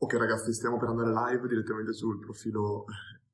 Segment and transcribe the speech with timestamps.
[0.00, 2.84] Ok ragazzi, stiamo per andare live direttamente sul profilo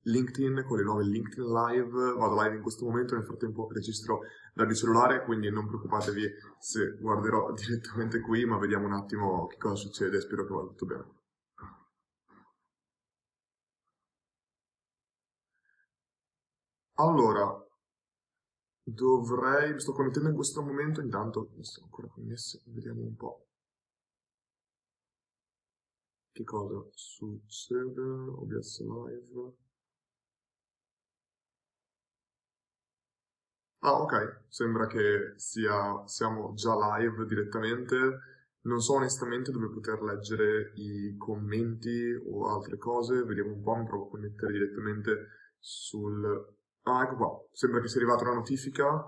[0.04, 2.14] LinkedIn con le nuove LinkedIn Live.
[2.14, 4.20] Vado live in questo momento, nel frattempo registro
[4.54, 6.26] dal mio cellulare, quindi non preoccupatevi
[6.58, 10.86] se guarderò direttamente qui, ma vediamo un attimo che cosa succede, spero che vada tutto
[10.86, 11.04] bene.
[16.96, 17.46] Allora,
[18.84, 23.46] dovrei, mi sto connettendo in questo momento, intanto mi sto ancora connesso, vediamo un po'
[26.34, 29.54] che cosa succede, OBS Live.
[33.78, 37.96] Ah, ok, sembra che sia, siamo già live direttamente.
[38.62, 43.22] Non so onestamente dove poter leggere i commenti o altre cose.
[43.22, 45.28] Vediamo un po', mi provo a connettere direttamente
[45.58, 46.24] sul...
[46.82, 47.48] Ah, ecco qua.
[47.52, 49.06] Sembra che sia arrivata una notifica.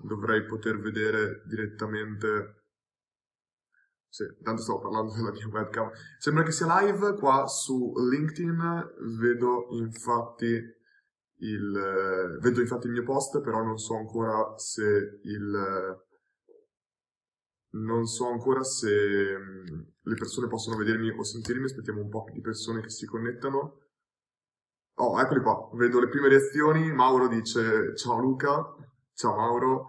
[0.00, 2.63] Dovrei poter vedere direttamente
[4.14, 5.90] sì, tanto stavo parlando della mia webcam.
[6.18, 7.16] Sembra che sia live.
[7.16, 10.46] Qua su LinkedIn, vedo infatti
[11.38, 15.98] il, vedo infatti il mio post, però non so ancora se il,
[17.70, 22.40] non so ancora se mm, le persone possono vedermi o sentirmi, aspettiamo un po' di
[22.40, 23.80] persone che si connettano.
[24.98, 28.76] Oh, eccoli qua, vedo le prime reazioni, Mauro dice ciao Luca,
[29.12, 29.88] ciao Mauro,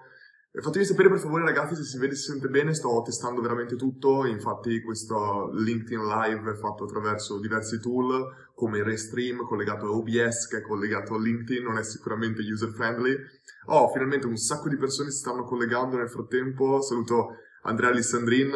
[0.58, 3.76] Fatemi sapere per favore ragazzi se si vede e si sente bene, sto testando veramente
[3.76, 10.48] tutto, infatti questo LinkedIn Live è fatto attraverso diversi tool come Restream collegato a OBS
[10.48, 13.18] che è collegato a LinkedIn, non è sicuramente user friendly.
[13.66, 18.54] Oh, finalmente un sacco di persone si stanno collegando nel frattempo, saluto Andrea Alessandrin,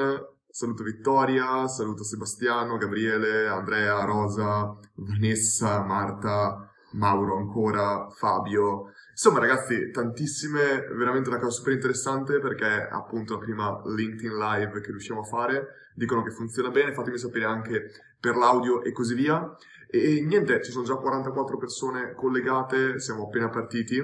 [0.50, 8.94] saluto Vittoria, saluto Sebastiano, Gabriele, Andrea, Rosa, Vanessa, Marta, Mauro ancora, Fabio.
[9.22, 14.92] Insomma, ragazzi, tantissime, veramente una cosa super interessante perché appunto la prima LinkedIn Live che
[14.92, 15.90] riusciamo a fare.
[15.94, 19.46] Dicono che funziona bene, fatemi sapere anche per l'audio e così via.
[19.90, 24.02] E niente, ci sono già 44 persone collegate, siamo appena partiti.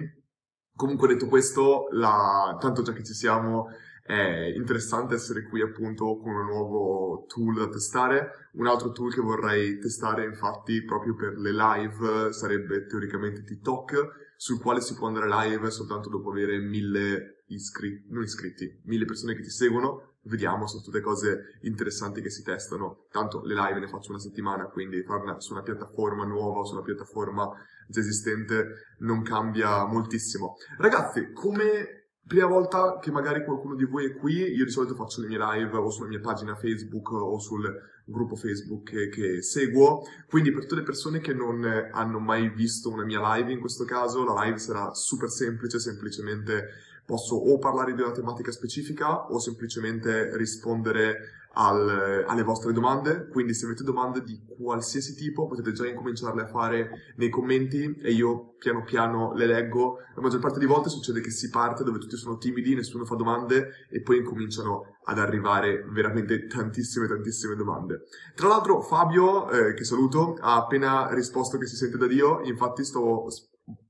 [0.76, 2.58] Comunque detto questo, la...
[2.60, 3.68] tanto già che ci siamo,
[4.04, 8.50] è interessante essere qui appunto con un nuovo tool da testare.
[8.56, 14.60] Un altro tool che vorrei testare infatti proprio per le live sarebbe teoricamente TikTok, sul
[14.60, 19.42] quale si può andare live soltanto dopo avere mille iscritti, non iscritti, mille persone che
[19.42, 20.14] ti seguono.
[20.24, 23.06] Vediamo, sono tutte cose interessanti che si testano.
[23.12, 26.82] Tanto le live ne faccio una settimana, quindi farla su una piattaforma nuova su una
[26.82, 27.48] piattaforma
[27.88, 30.56] già esistente non cambia moltissimo.
[30.78, 35.22] Ragazzi, come prima volta che magari qualcuno di voi è qui, io di solito faccio
[35.22, 37.64] le mie live o sulla mia pagina Facebook o sul
[38.06, 42.90] gruppo Facebook che, che, seguo, quindi per tutte le persone che non hanno mai visto
[42.90, 46.68] una mia live in questo caso, la live sarà super semplice, semplicemente
[47.06, 53.54] posso o parlare di una tematica specifica o semplicemente rispondere al, alle vostre domande, quindi
[53.54, 58.56] se avete domande di qualsiasi tipo potete già incominciarle a fare nei commenti e io
[58.58, 59.98] piano piano le leggo.
[60.16, 63.16] La maggior parte di volte succede che si parte dove tutti sono timidi, nessuno fa
[63.16, 68.04] domande e poi incominciano ad arrivare veramente tantissime tantissime domande.
[68.34, 72.84] Tra l'altro Fabio, eh, che saluto, ha appena risposto che si sente da Dio, infatti
[72.84, 73.28] sto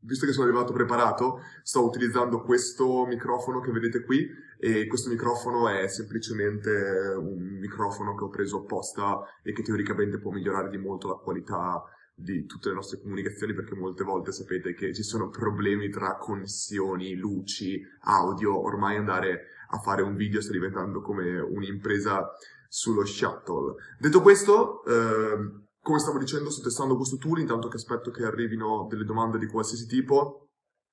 [0.01, 4.25] visto che sono arrivato preparato, sto utilizzando questo microfono che vedete qui
[4.65, 6.71] e questo microfono è semplicemente
[7.19, 11.83] un microfono che ho preso apposta e che teoricamente può migliorare di molto la qualità
[12.15, 17.13] di tutte le nostre comunicazioni perché molte volte sapete che ci sono problemi tra connessioni,
[17.13, 22.31] luci, audio, ormai andare a fare un video sta diventando come un'impresa
[22.67, 23.75] sullo shuttle.
[23.99, 28.87] Detto questo, eh, come stavo dicendo, sto testando questo tool, intanto che aspetto che arrivino
[28.89, 30.44] delle domande di qualsiasi tipo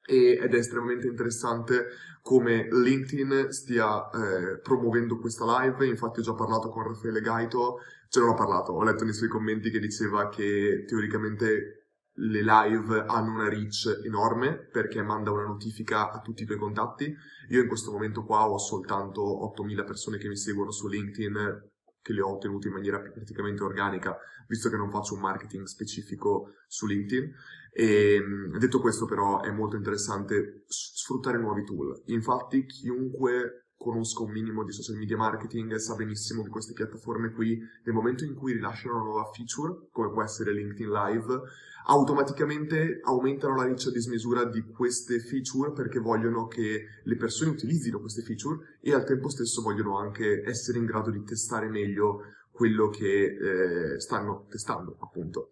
[0.04, 1.86] ed è estremamente interessante
[2.22, 5.86] come LinkedIn stia eh, promuovendo questa live.
[5.86, 9.28] Infatti ho già parlato con Raffaele Gaito, cioè non ho parlato, ho letto nei suoi
[9.28, 11.82] commenti che diceva che teoricamente
[12.16, 17.14] le live hanno una reach enorme perché manda una notifica a tutti i tuoi contatti.
[17.48, 21.70] Io in questo momento qua ho soltanto 8000 persone che mi seguono su LinkedIn
[22.02, 26.54] che le ho ottenute in maniera praticamente organica, visto che non faccio un marketing specifico
[26.66, 27.32] su LinkedIn.
[27.72, 32.02] E, ehm, detto questo, però, è molto interessante sfruttare nuovi tool.
[32.06, 37.58] Infatti, chiunque conosca un minimo di social media marketing sa benissimo che queste piattaforme qui,
[37.84, 41.40] nel momento in cui rilasciano una nuova feature, come può essere LinkedIn Live,
[41.86, 47.98] automaticamente aumentano la riccia a dismisura di queste feature perché vogliono che le persone utilizzino
[47.98, 52.20] queste feature e al tempo stesso vogliono anche essere in grado di testare meglio
[52.52, 55.50] quello che eh, stanno testando, appunto.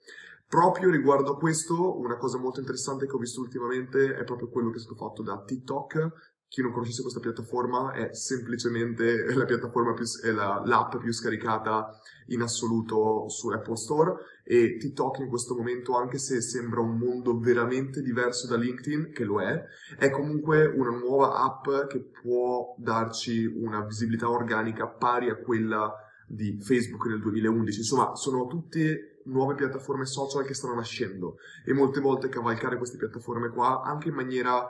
[0.51, 4.71] Proprio riguardo a questo, una cosa molto interessante che ho visto ultimamente è proprio quello
[4.71, 9.93] che è stato fatto da TikTok, chi non conoscesse questa piattaforma è semplicemente la piattaforma
[9.93, 11.97] più, è la, l'app più scaricata
[12.31, 17.39] in assoluto su Apple Store e TikTok in questo momento, anche se sembra un mondo
[17.39, 19.63] veramente diverso da LinkedIn, che lo è,
[19.97, 25.95] è comunque una nuova app che può darci una visibilità organica pari a quella
[26.27, 27.79] di Facebook nel 2011.
[27.79, 33.49] Insomma, sono tutte nuove piattaforme social che stanno nascendo e molte volte cavalcare queste piattaforme
[33.49, 34.69] qua anche in maniera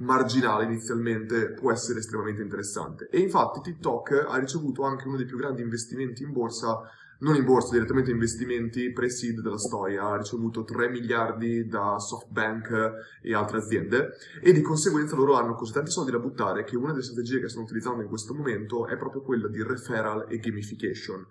[0.00, 3.08] marginale inizialmente può essere estremamente interessante.
[3.10, 6.80] E infatti TikTok ha ricevuto anche uno dei più grandi investimenti in borsa,
[7.20, 13.34] non in borsa, direttamente investimenti pre-seed della storia, ha ricevuto 3 miliardi da SoftBank e
[13.34, 14.12] altre aziende
[14.42, 17.48] e di conseguenza loro hanno così tanti soldi da buttare che una delle strategie che
[17.48, 21.26] stanno utilizzando in questo momento è proprio quella di referral e gamification.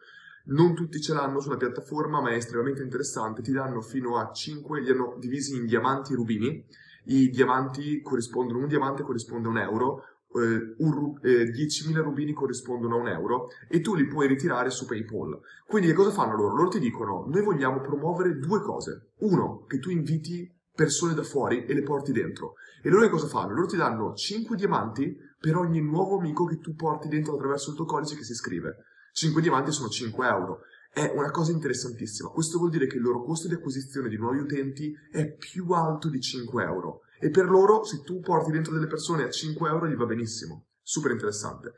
[0.50, 3.42] Non tutti ce l'hanno sulla piattaforma, ma è estremamente interessante.
[3.42, 6.66] Ti danno fino a 5, li hanno divisi in diamanti e rubini
[7.10, 10.04] i diamanti corrispondono, un diamante corrisponde a un euro,
[10.36, 14.86] eh, un, eh, 10.000 rubini corrispondono a un euro e tu li puoi ritirare su
[14.86, 15.40] PayPal.
[15.66, 16.56] Quindi che cosa fanno loro?
[16.56, 19.14] Loro ti dicono, noi vogliamo promuovere due cose.
[19.20, 22.54] Uno, che tu inviti persone da fuori e le porti dentro.
[22.82, 23.54] E loro che cosa fanno?
[23.54, 27.76] Loro ti danno 5 diamanti per ogni nuovo amico che tu porti dentro attraverso il
[27.76, 28.78] tuo codice che si iscrive.
[29.14, 30.62] 5 diamanti sono 5 euro
[30.92, 32.30] è una cosa interessantissima.
[32.30, 36.10] Questo vuol dire che il loro costo di acquisizione di nuovi utenti è più alto
[36.10, 37.02] di 5 euro.
[37.20, 40.68] E per loro, se tu porti dentro delle persone a 5 euro, gli va benissimo.
[40.82, 41.74] Super interessante.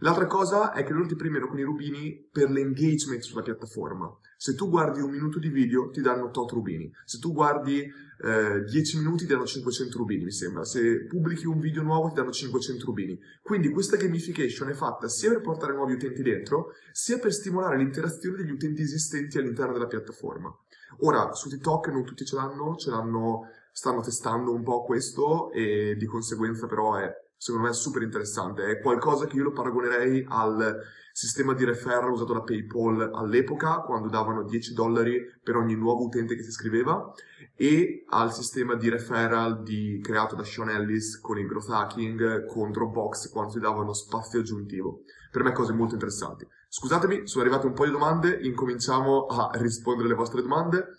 [0.00, 4.10] L'altra cosa è che loro ti premiano con i rubini per l'engagement sulla piattaforma.
[4.36, 6.92] Se tu guardi un minuto di video ti danno tot rubini.
[7.04, 10.64] Se tu guardi eh, 10 minuti ti danno 500 rubini, mi sembra.
[10.64, 13.18] Se pubblichi un video nuovo ti danno 500 rubini.
[13.42, 18.36] Quindi questa gamification è fatta sia per portare nuovi utenti dentro, sia per stimolare l'interazione
[18.36, 20.54] degli utenti esistenti all'interno della piattaforma.
[21.00, 25.96] Ora, su TikTok non tutti ce l'hanno, ce l'hanno, stanno testando un po' questo e
[25.96, 28.66] di conseguenza però è secondo me è super interessante.
[28.66, 30.80] È qualcosa che io lo paragonerei al
[31.12, 36.34] sistema di referral usato da PayPal all'epoca, quando davano 10 dollari per ogni nuovo utente
[36.34, 37.10] che si iscriveva,
[37.54, 42.70] e al sistema di referral di, creato da Sean Ellis con il growth hacking, con
[42.70, 45.04] Dropbox, quando ti davano spazio aggiuntivo.
[45.30, 46.46] Per me cose molto interessanti.
[46.68, 50.96] Scusatemi, sono arrivate un po' di domande, incominciamo a rispondere alle vostre domande.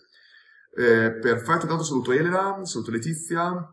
[0.74, 3.72] Eh, perfetto, intanto saluto Elena, saluto Letizia,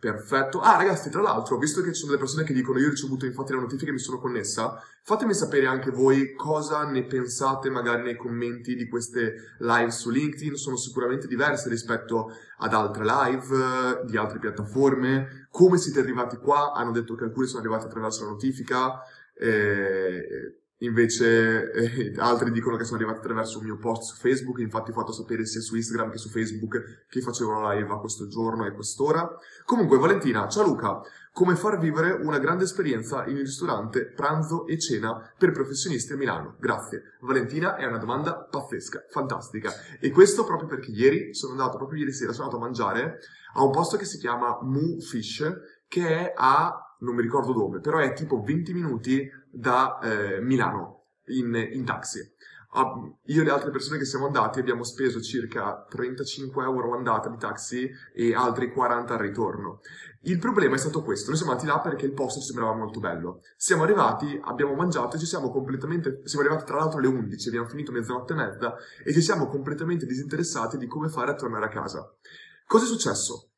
[0.00, 0.60] Perfetto.
[0.60, 3.26] Ah, ragazzi, tra l'altro, visto che ci sono delle persone che dicono io ho ricevuto
[3.26, 8.04] infatti la notifica e mi sono connessa, fatemi sapere anche voi cosa ne pensate magari
[8.04, 10.54] nei commenti di queste live su LinkedIn.
[10.54, 15.48] Sono sicuramente diverse rispetto ad altre live di altre piattaforme.
[15.50, 16.72] Come siete arrivati qua?
[16.72, 19.02] Hanno detto che alcuni sono arrivati attraverso la notifica.
[19.34, 24.90] Eh, Invece eh, altri dicono che sono arrivati attraverso un mio post su Facebook, infatti
[24.90, 28.26] ho fatto sapere sia su Instagram che su Facebook che facevo una live a questo
[28.28, 29.28] giorno e quest'ora.
[29.66, 34.78] Comunque Valentina, ciao Luca, come far vivere una grande esperienza in un ristorante, pranzo e
[34.78, 36.56] cena per professionisti a Milano?
[36.58, 37.16] Grazie.
[37.20, 39.70] Valentina è una domanda pazzesca, fantastica.
[40.00, 43.18] E questo proprio perché ieri sono andato, proprio ieri sera sono andato a mangiare
[43.52, 45.44] a un posto che si chiama Moo Fish,
[45.86, 51.06] che è a non mi ricordo dove, però è tipo 20 minuti da eh, Milano
[51.26, 52.20] in, in taxi.
[52.72, 57.28] Uh, io e le altre persone che siamo andati abbiamo speso circa 35 euro andata
[57.28, 59.80] di taxi e altri 40 al ritorno.
[60.22, 63.00] Il problema è stato questo, noi siamo andati là perché il posto ci sembrava molto
[63.00, 63.40] bello.
[63.56, 67.66] Siamo arrivati, abbiamo mangiato e ci siamo completamente, siamo arrivati tra l'altro alle 11, abbiamo
[67.66, 71.68] finito mezzanotte e mezza e ci siamo completamente disinteressati di come fare a tornare a
[71.68, 72.08] casa.
[72.66, 73.49] Cosa è successo?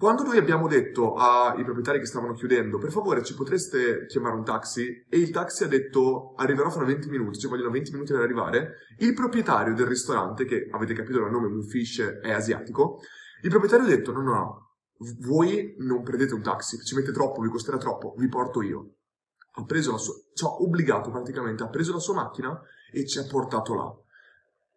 [0.00, 4.44] Quando noi abbiamo detto ai proprietari che stavano chiudendo, per favore ci potreste chiamare un
[4.44, 8.22] taxi, e il taxi ha detto arriverò fra 20 minuti, ci vogliono 20 minuti per
[8.22, 13.00] arrivare, il proprietario del ristorante, che avete capito dal nome Moonfish è asiatico,
[13.42, 14.70] il proprietario ha detto no no no,
[15.18, 18.94] voi non prendete un taxi, ci mette troppo, vi costerà troppo, vi porto io.
[19.56, 22.58] Ha preso la sua, ci ha obbligato praticamente, ha preso la sua macchina
[22.90, 23.94] e ci ha portato là.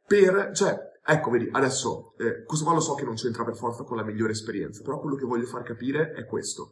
[0.06, 3.83] Per, cioè, Ecco, vedi, adesso, eh, questo qua lo so che non c'entra per forza
[3.83, 6.72] con la migliore esperienza, però quello che voglio far capire è questo.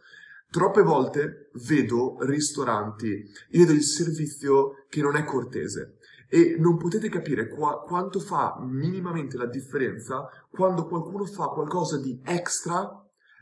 [0.49, 3.07] Troppe volte vedo ristoranti,
[3.51, 5.97] io vedo il servizio che non è cortese
[6.29, 12.21] e non potete capire qua, quanto fa minimamente la differenza quando qualcuno fa qualcosa di
[12.23, 12.89] extra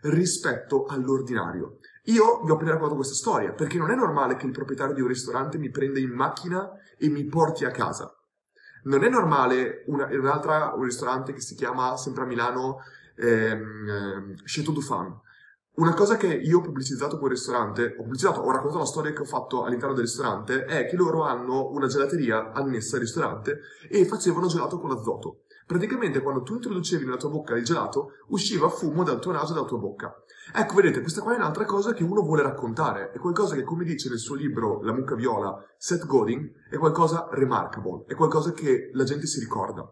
[0.02, 1.78] rispetto all'ordinario.
[2.06, 5.02] Io vi ho appena raccontato questa storia perché non è normale che il proprietario di
[5.02, 6.68] un ristorante mi prenda in macchina
[6.98, 8.12] e mi porti a casa.
[8.84, 12.80] Non è normale una, un'altra, un ristorante che si chiama sempre a Milano
[13.16, 14.82] ehm, ehm, Chateau du.
[15.80, 19.22] Una cosa che io ho pubblicizzato quel ristorante, ho pubblicizzato, ho raccontato la storia che
[19.22, 23.60] ho fatto all'interno del ristorante, è che loro hanno una gelateria annessa al ristorante
[23.90, 25.44] e facevano gelato con azoto.
[25.66, 29.56] Praticamente quando tu introducevi nella tua bocca il gelato, usciva fumo dal tuo naso e
[29.56, 30.14] dalla tua bocca.
[30.54, 33.12] Ecco, vedete, questa qua è un'altra cosa che uno vuole raccontare.
[33.12, 37.28] È qualcosa che, come dice nel suo libro La mucca viola, Seth Godin, è qualcosa
[37.32, 39.88] remarkable, è qualcosa che la gente si ricorda.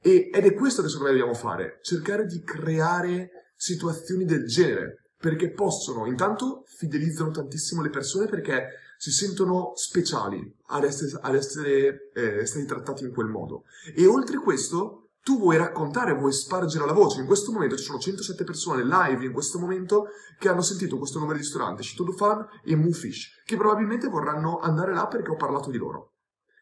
[0.00, 5.10] E, ed è questo che secondo me dobbiamo fare, cercare di creare situazioni del genere,
[5.18, 8.68] perché possono, intanto fidelizzano tantissimo le persone perché
[8.98, 13.64] si sentono speciali ad essere, ad essere eh, stati trattati in quel modo.
[13.94, 17.18] E oltre questo, tu vuoi raccontare, vuoi spargere la voce.
[17.18, 21.18] In questo momento ci sono 107 persone live in questo momento che hanno sentito questo
[21.18, 25.34] nome di ristorante, Chateau du Fan e Moofish, che probabilmente vorranno andare là perché ho
[25.34, 26.12] parlato di loro.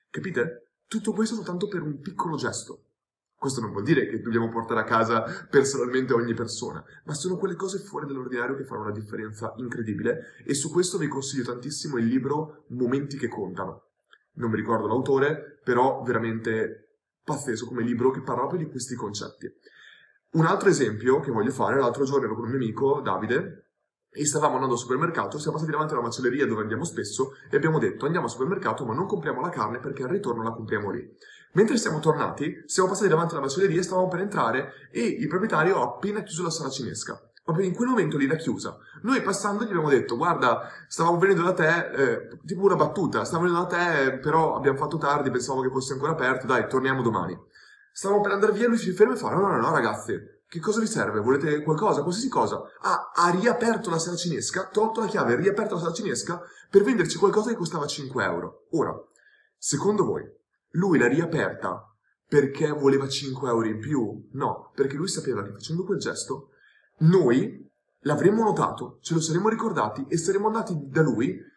[0.09, 0.71] Capite?
[0.88, 2.85] Tutto questo soltanto per un piccolo gesto.
[3.37, 7.56] Questo non vuol dire che dobbiamo portare a casa personalmente ogni persona, ma sono quelle
[7.56, 12.06] cose fuori dall'ordinario che fanno una differenza incredibile e su questo vi consiglio tantissimo il
[12.06, 13.88] libro Momenti che contano.
[14.37, 16.84] Non mi ricordo l'autore, però veramente
[17.25, 19.52] pazzesco come libro che parla proprio di questi concetti.
[20.33, 23.64] Un altro esempio che voglio fare, l'altro giorno ero con un mio amico, Davide,
[24.16, 27.57] e stavamo andando al supermercato, siamo passati davanti a una macelleria dove andiamo spesso e
[27.57, 30.90] abbiamo detto andiamo al supermercato ma non compriamo la carne perché al ritorno la compriamo
[30.90, 31.04] lì.
[31.54, 35.85] Mentre siamo tornati, siamo passati davanti alla macelleria, stavamo per entrare e il proprietario ha
[35.85, 37.21] appena chiuso la sala cinesca.
[37.44, 38.78] Proprio in quel momento lì l'ha chiusa.
[39.02, 43.50] Noi passando gli abbiamo detto, guarda, stavamo venendo da te, eh, tipo una battuta, stavamo
[43.50, 47.38] venendo da te, però abbiamo fatto tardi, pensavo che fosse ancora aperto, dai, torniamo domani.
[47.92, 50.80] Stavamo per andare via, lui si ferma e fa, no, no, no, ragazzi, che cosa
[50.80, 51.20] vi serve?
[51.20, 52.00] Volete qualcosa?
[52.00, 52.62] Qualsiasi cosa?
[52.80, 57.18] Ah, ha riaperto la sala cinesca, tolto la chiave, riaperto la sala cinesca per venderci
[57.18, 58.66] qualcosa che costava 5 euro.
[58.70, 58.94] Ora,
[59.58, 60.22] secondo voi,
[60.70, 61.94] lui l'ha riaperta
[62.26, 64.28] perché voleva 5 euro in più?
[64.32, 66.50] No, perché lui sapeva che facendo quel gesto,
[66.98, 67.70] noi
[68.00, 71.52] l'avremmo notato, ce lo saremmo ricordati e saremmo andati da lui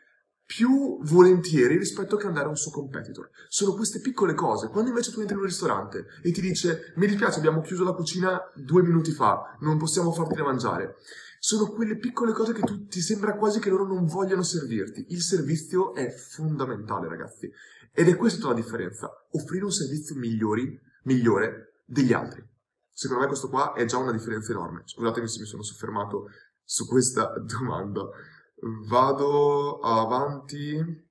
[0.48, 3.30] più volentieri rispetto che andare a un suo competitor.
[3.50, 4.70] Sono queste piccole cose.
[4.70, 7.92] Quando invece tu entri in un ristorante e ti dice mi dispiace abbiamo chiuso la
[7.92, 10.96] cucina due minuti fa, non possiamo farti da mangiare.
[11.40, 15.08] Sono quelle piccole cose che tu, ti sembra quasi che loro non vogliano servirti.
[15.10, 17.52] Il servizio è fondamentale ragazzi.
[17.92, 19.10] Ed è questa la differenza.
[19.32, 22.44] Offrire un servizio migliori, migliore degli altri.
[23.00, 24.82] Secondo me questo qua è già una differenza enorme.
[24.86, 26.32] Scusatemi se mi sono soffermato
[26.64, 28.10] su questa domanda.
[28.90, 31.08] Vado avanti,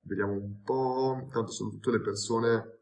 [0.00, 2.80] vediamo un po', tanto sono tutte le persone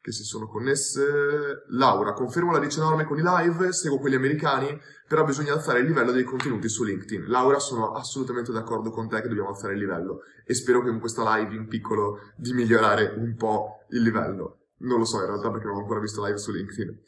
[0.00, 1.64] che si sono connesse.
[1.70, 5.86] Laura, confermo la dice enorme con i live, seguo quelli americani, però bisogna alzare il
[5.86, 7.24] livello dei contenuti su LinkedIn.
[7.26, 11.00] Laura, sono assolutamente d'accordo con te che dobbiamo alzare il livello e spero che con
[11.00, 14.58] questa live in piccolo di migliorare un po' il livello.
[14.82, 17.02] Non lo so in realtà perché non ho ancora visto live su LinkedIn.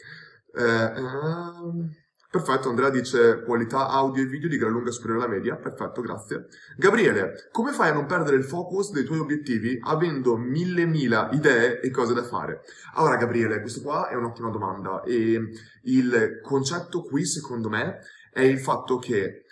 [0.55, 1.91] Eh, ehm...
[2.33, 5.57] Perfetto, Andrea dice qualità audio e video di gran lunga superiore alla media.
[5.57, 6.47] Perfetto, grazie.
[6.79, 11.83] Gabriele, come fai a non perdere il focus dei tuoi obiettivi avendo mille mila idee
[11.83, 12.63] e cose da fare?
[12.95, 15.43] Allora, Gabriele, questo qua è un'ottima domanda e
[15.83, 17.99] il concetto qui, secondo me,
[18.33, 19.45] è il fatto che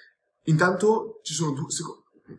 [0.45, 1.67] intanto ci sono due...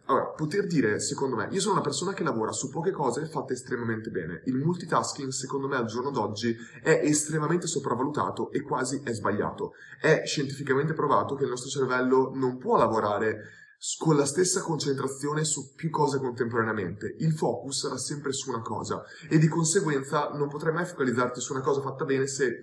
[0.06, 3.54] Allora, poter dire, secondo me, io sono una persona che lavora su poche cose fatte
[3.54, 4.42] estremamente bene.
[4.46, 9.74] Il multitasking, secondo me, al giorno d'oggi è estremamente sopravvalutato e quasi è sbagliato.
[10.00, 13.60] È scientificamente provato che il nostro cervello non può lavorare
[13.98, 17.16] con la stessa concentrazione su più cose contemporaneamente.
[17.20, 21.54] Il focus sarà sempre su una cosa e di conseguenza non potrai mai focalizzarti su
[21.54, 22.60] una cosa fatta bene se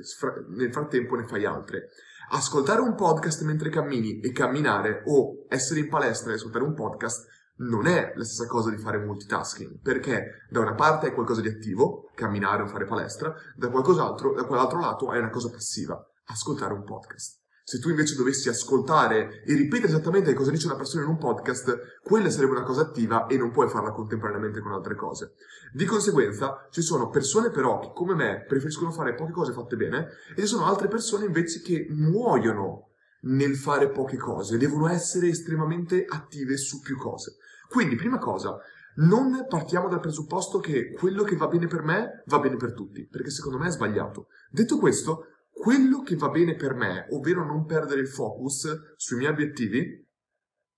[0.50, 1.90] nel frattempo ne fai altre
[2.30, 7.26] ascoltare un podcast mentre cammini e camminare o essere in palestra e ascoltare un podcast
[7.58, 11.48] non è la stessa cosa di fare multitasking, perché da una parte è qualcosa di
[11.48, 16.72] attivo, camminare o fare palestra, da qualcos'altro, da quell'altro lato è una cosa passiva, ascoltare
[16.72, 17.40] un podcast.
[17.68, 21.98] Se tu invece dovessi ascoltare e ripetere esattamente cosa dice una persona in un podcast,
[22.02, 25.34] quella sarebbe una cosa attiva e non puoi farla contemporaneamente con altre cose.
[25.74, 30.08] Di conseguenza, ci sono persone però che come me preferiscono fare poche cose fatte bene
[30.34, 32.92] e ci sono altre persone invece che muoiono
[33.24, 37.36] nel fare poche cose, devono essere estremamente attive su più cose.
[37.68, 38.56] Quindi, prima cosa,
[39.00, 43.06] non partiamo dal presupposto che quello che va bene per me va bene per tutti,
[43.06, 44.28] perché secondo me è sbagliato.
[44.50, 45.26] Detto questo,
[45.58, 50.06] quello che va bene per me, ovvero non perdere il focus sui miei obiettivi,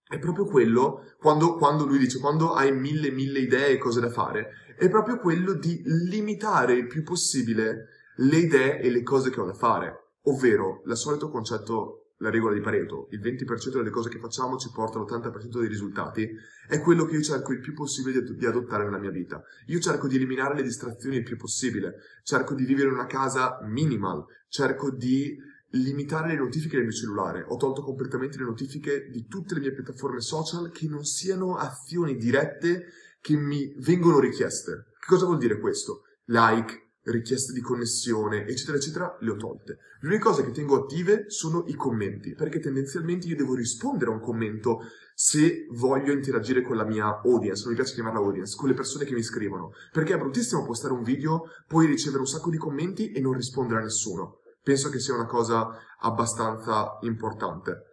[0.09, 4.11] è proprio quello, quando, quando, lui dice, quando hai mille, mille idee e cose da
[4.11, 9.39] fare, è proprio quello di limitare il più possibile le idee e le cose che
[9.39, 10.15] ho da fare.
[10.23, 14.71] Ovvero, il solito concetto la regola di Pareto, il 20% delle cose che facciamo ci
[14.71, 16.29] porta all'80% dei risultati,
[16.69, 19.43] è quello che io cerco il più possibile di adottare nella mia vita.
[19.67, 23.59] Io cerco di eliminare le distrazioni il più possibile, cerco di vivere in una casa
[23.62, 25.35] minimal, cerco di
[25.71, 27.45] limitare le notifiche del mio cellulare.
[27.49, 32.17] Ho tolto completamente le notifiche di tutte le mie piattaforme social che non siano azioni
[32.17, 32.87] dirette
[33.21, 34.89] che mi vengono richieste.
[34.99, 36.03] Che cosa vuol dire questo?
[36.27, 39.78] Like, richieste di connessione, eccetera, eccetera, le ho tolte.
[40.00, 44.14] Le uniche cose che tengo attive sono i commenti, perché tendenzialmente io devo rispondere a
[44.14, 44.80] un commento
[45.14, 49.04] se voglio interagire con la mia audience, non mi piace chiamarla audience, con le persone
[49.04, 53.12] che mi scrivono, perché è bruttissimo postare un video, poi ricevere un sacco di commenti
[53.12, 54.40] e non rispondere a nessuno.
[54.62, 55.69] Penso che sia una cosa
[56.00, 57.88] abbastanza importante.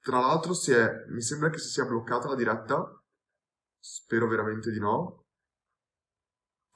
[0.00, 2.84] Tra l'altro si è, mi sembra che si sia bloccata la diretta,
[3.78, 5.25] spero veramente di no,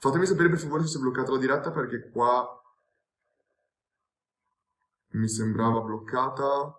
[0.01, 2.43] Fatemi sapere per favore se si è bloccata la diretta perché qua
[5.09, 6.75] mi sembrava bloccata,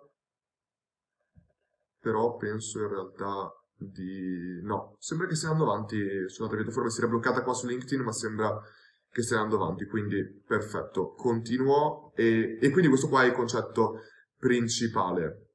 [1.99, 4.59] però penso in realtà di...
[4.63, 8.01] no, sembra che stia andando avanti su un'altra piattaforma, si era bloccata qua su LinkedIn
[8.01, 8.61] ma sembra
[9.09, 14.01] che stia andando avanti, quindi perfetto, continuo e, e quindi questo qua è il concetto
[14.37, 15.51] principale.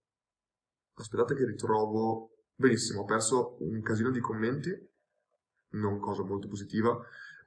[0.95, 2.31] Aspettate che ritrovo...
[2.55, 4.71] Benissimo, ho perso un casino di commenti,
[5.73, 6.99] non cosa molto positiva.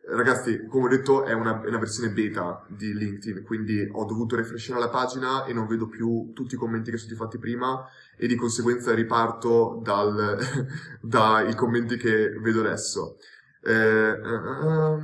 [0.04, 4.36] Ragazzi, come ho detto, è una, è una, versione beta di LinkedIn, quindi ho dovuto
[4.36, 7.88] refreshare la pagina e non vedo più tutti i commenti che sono stati fatti prima
[8.18, 10.40] e di conseguenza riparto dal,
[11.02, 13.18] dai commenti che vedo adesso.
[13.64, 15.00] Eh, uh,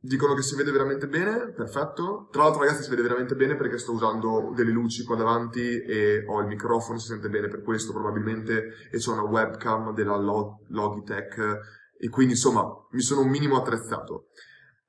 [0.00, 2.28] dicono che si vede veramente bene, perfetto.
[2.32, 6.24] Tra l'altro, ragazzi, si vede veramente bene perché sto usando delle luci qua davanti e
[6.26, 11.78] ho il microfono, si sente bene per questo probabilmente, e c'è una webcam della Logitech
[12.00, 14.28] e quindi insomma mi sono un minimo attrezzato.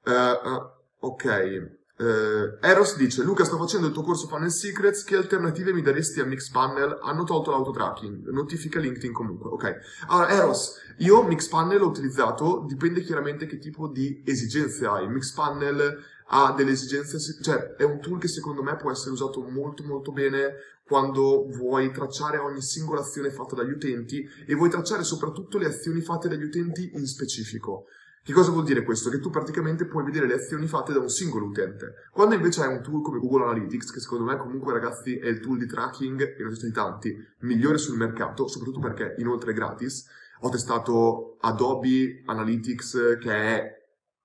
[0.06, 1.80] Uh, ok.
[1.98, 5.04] Uh, Eros dice: Luca, sto facendo il tuo corso Funnel Secrets.
[5.04, 7.00] Che alternative mi daresti a Mixpanel?
[7.02, 8.30] Hanno tolto l'autotracking.
[8.30, 9.50] Notifica LinkedIn comunque.
[9.52, 9.76] Ok.
[10.08, 12.64] Allora, Eros, io Mixpanel l'ho utilizzato.
[12.66, 15.08] Dipende chiaramente che tipo di esigenze hai.
[15.08, 16.00] Mixpanel
[16.34, 20.14] ha delle esigenze, cioè è un tool che secondo me può essere usato molto molto
[20.14, 20.54] bene
[20.92, 26.02] quando vuoi tracciare ogni singola azione fatta dagli utenti e vuoi tracciare soprattutto le azioni
[26.02, 27.86] fatte dagli utenti in specifico.
[28.22, 29.10] Che cosa vuol dire questo?
[29.10, 31.94] Che tu praticamente puoi vedere le azioni fatte da un singolo utente.
[32.12, 35.40] Quando invece hai un tool come Google Analytics, che secondo me comunque ragazzi è il
[35.40, 40.06] tool di tracking, ne ho testati tanti, migliore sul mercato, soprattutto perché inoltre è gratis,
[40.42, 43.81] ho testato Adobe Analytics che è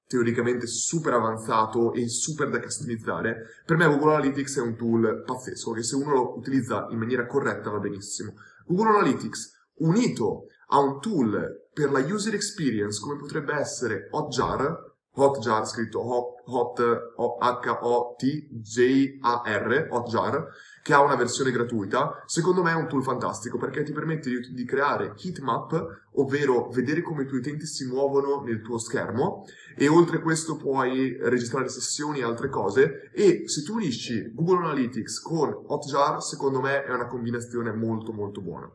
[0.06, 5.72] teoricamente super avanzato e super da customizzare, per me Google Analytics è un tool pazzesco
[5.72, 8.34] che se uno lo utilizza in maniera corretta va benissimo.
[8.66, 15.66] Google Analytics unito a un tool per la user experience come potrebbe essere Hotjar, Hotjar
[15.66, 16.78] scritto Hot, Hot
[17.40, 18.58] H-O-T-J-A-R,
[19.90, 20.46] Hotjar,
[20.82, 24.52] che ha una versione gratuita, secondo me è un tool fantastico perché ti permette di,
[24.52, 29.44] di creare heatmap, ovvero vedere come i tuoi utenti si muovono nel tuo schermo
[29.76, 35.20] e oltre questo puoi registrare sessioni e altre cose e se tu unisci Google Analytics
[35.20, 38.70] con Hotjar, secondo me è una combinazione molto molto buona.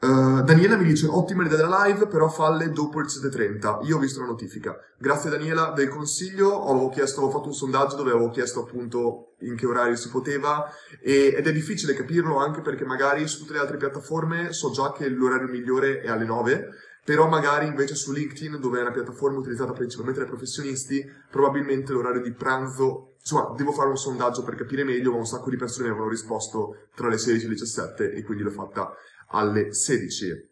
[0.00, 3.84] Uh, Daniela mi dice ottima l'idea della live, però falle dopo il 7.30.
[3.84, 4.78] Io ho visto la notifica.
[4.96, 6.66] Grazie Daniela del consiglio.
[6.66, 10.70] Avevo chiesto, ho fatto un sondaggio dove avevo chiesto appunto in che orario si poteva
[11.02, 14.92] e, ed è difficile capirlo anche perché magari su tutte le altre piattaforme so già
[14.92, 16.68] che l'orario migliore è alle 9,
[17.04, 22.22] però magari invece su LinkedIn, dove è una piattaforma utilizzata principalmente dai professionisti, probabilmente l'orario
[22.22, 25.86] di pranzo insomma, devo fare un sondaggio per capire meglio, ma un sacco di persone
[25.86, 28.94] mi avevano risposto tra le 16 e le 17 e quindi l'ho fatta
[29.28, 30.48] alle 16.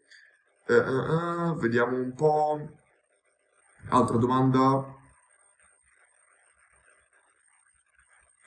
[0.67, 2.69] Uh, uh, uh, vediamo un po'.
[3.89, 4.95] Altra domanda.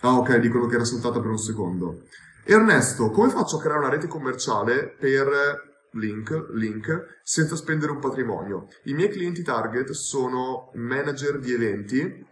[0.02, 2.04] Ah, ok, dicono che era saltata per un secondo.
[2.44, 8.68] Ernesto, come faccio a creare una rete commerciale per link, link senza spendere un patrimonio?
[8.84, 12.26] I miei clienti target sono manager di eventi.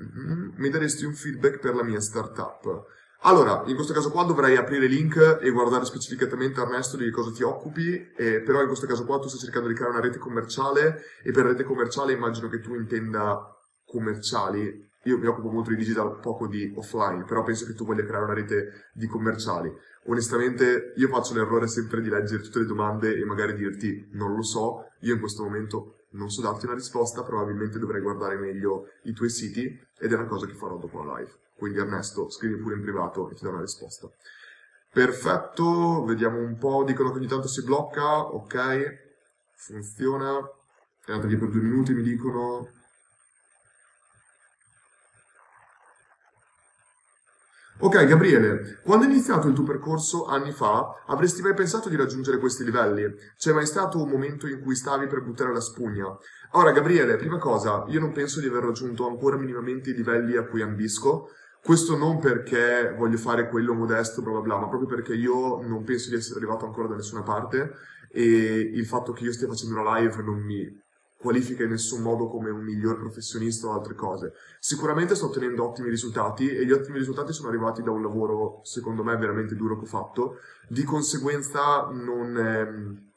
[0.00, 0.50] Mm-hmm.
[0.56, 2.86] Mi daresti un feedback per la mia startup?
[3.22, 7.42] Allora, in questo caso qua dovrei aprire link e guardare specificatamente Ernesto di cosa ti
[7.42, 11.02] occupi, eh, però in questo caso qua tu stai cercando di creare una rete commerciale
[11.22, 13.38] e per rete commerciale immagino che tu intenda
[13.84, 14.88] commerciali.
[15.04, 18.24] Io mi occupo molto di digital, poco di offline, però penso che tu voglia creare
[18.24, 19.70] una rete di commerciali.
[20.06, 24.42] Onestamente io faccio l'errore sempre di leggere tutte le domande e magari dirti non lo
[24.42, 29.12] so, io in questo momento non so darti una risposta, probabilmente dovrei guardare meglio i
[29.12, 31.32] tuoi siti ed è una cosa che farò dopo la live.
[31.60, 34.08] Quindi Ernesto, scrivi pure in privato e ti do una risposta.
[34.90, 39.08] Perfetto, vediamo un po', dicono che ogni tanto si blocca, ok,
[39.56, 40.38] funziona,
[41.04, 42.66] è andata via per due minuti mi dicono.
[47.82, 52.38] Ok, Gabriele, quando hai iniziato il tuo percorso anni fa, avresti mai pensato di raggiungere
[52.38, 53.04] questi livelli?
[53.36, 56.06] C'è mai stato un momento in cui stavi per buttare la spugna?
[56.52, 60.44] Ora, Gabriele, prima cosa, io non penso di aver raggiunto ancora minimamente i livelli a
[60.44, 61.28] cui ambisco,
[61.62, 65.84] questo non perché voglio fare quello modesto, bla bla bla, ma proprio perché io non
[65.84, 67.72] penso di essere arrivato ancora da nessuna parte
[68.10, 70.82] e il fatto che io stia facendo una live non mi
[71.20, 74.32] qualifica in nessun modo come un miglior professionista o altre cose.
[74.58, 79.04] Sicuramente sto ottenendo ottimi risultati e gli ottimi risultati sono arrivati da un lavoro, secondo
[79.04, 80.38] me, veramente duro che ho fatto.
[80.66, 82.36] Di conseguenza non...
[82.36, 83.08] Ehm,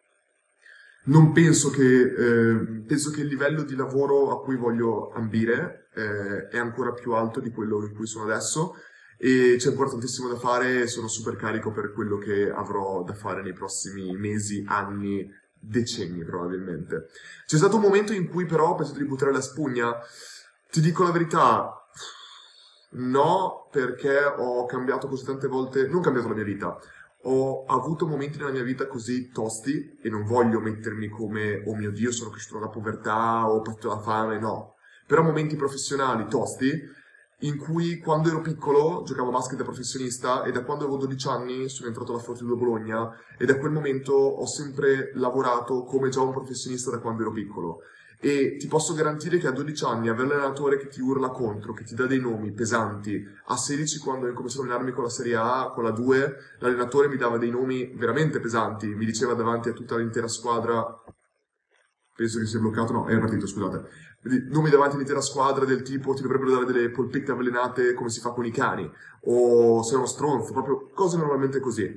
[1.06, 6.48] non penso che, eh, penso che il livello di lavoro a cui voglio ambire eh,
[6.48, 8.76] è ancora più alto di quello in cui sono adesso
[9.18, 13.13] e c'è ancora tantissimo da fare e sono super carico per quello che avrò da
[13.13, 17.08] fare nei prossimi mesi, anni, decenni probabilmente.
[17.46, 19.94] C'è stato un momento in cui però ho pensato di buttare la spugna.
[20.70, 21.88] Ti dico la verità,
[22.92, 26.78] no, perché ho cambiato così tante volte, non cambiato la mia vita,
[27.26, 31.92] ho avuto momenti nella mia vita così tosti e non voglio mettermi come, oh mio
[31.92, 34.76] Dio, sono cresciuto nella povertà o ho patito la fame, no.
[35.08, 36.72] Però momenti professionali tosti
[37.44, 41.28] in cui quando ero piccolo giocavo a basket da professionista e da quando avevo 12
[41.28, 46.22] anni sono entrato alla Fortitudo Bologna e da quel momento ho sempre lavorato come già
[46.22, 47.80] un professionista da quando ero piccolo.
[48.26, 51.84] E ti posso garantire che a 12 anni avere l'allenatore che ti urla contro, che
[51.84, 55.36] ti dà dei nomi pesanti, a 16 quando ho cominciato a allenarmi con la Serie
[55.36, 59.74] A, con la 2, l'allenatore mi dava dei nomi veramente pesanti, mi diceva davanti a
[59.74, 60.86] tutta l'intera squadra,
[62.16, 63.90] penso che sia bloccato, no, è partito, scusate,
[64.52, 68.30] nomi davanti all'intera squadra del tipo ti dovrebbero dare delle polpette avvelenate come si fa
[68.30, 68.90] con i cani,
[69.24, 71.94] o sei uno stronzo, proprio cose normalmente così.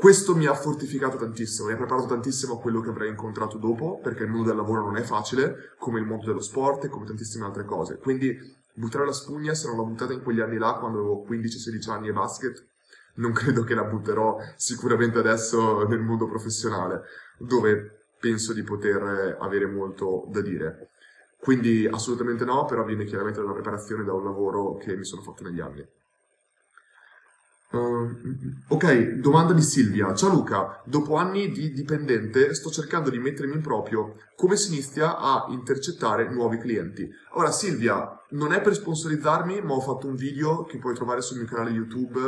[0.00, 3.98] Questo mi ha fortificato tantissimo, mi ha preparato tantissimo a quello che avrei incontrato dopo,
[4.00, 7.04] perché il mondo del lavoro non è facile, come il mondo dello sport e come
[7.04, 7.98] tantissime altre cose.
[7.98, 8.38] Quindi
[8.72, 12.08] buttare la spugna, se non l'ho buttata in quegli anni là, quando avevo 15-16 anni
[12.10, 12.64] e basket,
[13.14, 17.02] non credo che la butterò sicuramente adesso nel mondo professionale,
[17.36, 20.90] dove penso di poter avere molto da dire.
[21.40, 25.42] Quindi assolutamente no, però viene chiaramente dalla preparazione da un lavoro che mi sono fatto
[25.42, 25.84] negli anni.
[27.70, 28.08] Uh,
[28.68, 30.14] ok, domanda di Silvia.
[30.14, 35.18] Ciao Luca, dopo anni di dipendente sto cercando di mettermi in proprio come si inizia
[35.18, 37.06] a intercettare nuovi clienti.
[37.32, 41.36] Ora Silvia, non è per sponsorizzarmi, ma ho fatto un video che puoi trovare sul
[41.36, 42.18] mio canale YouTube,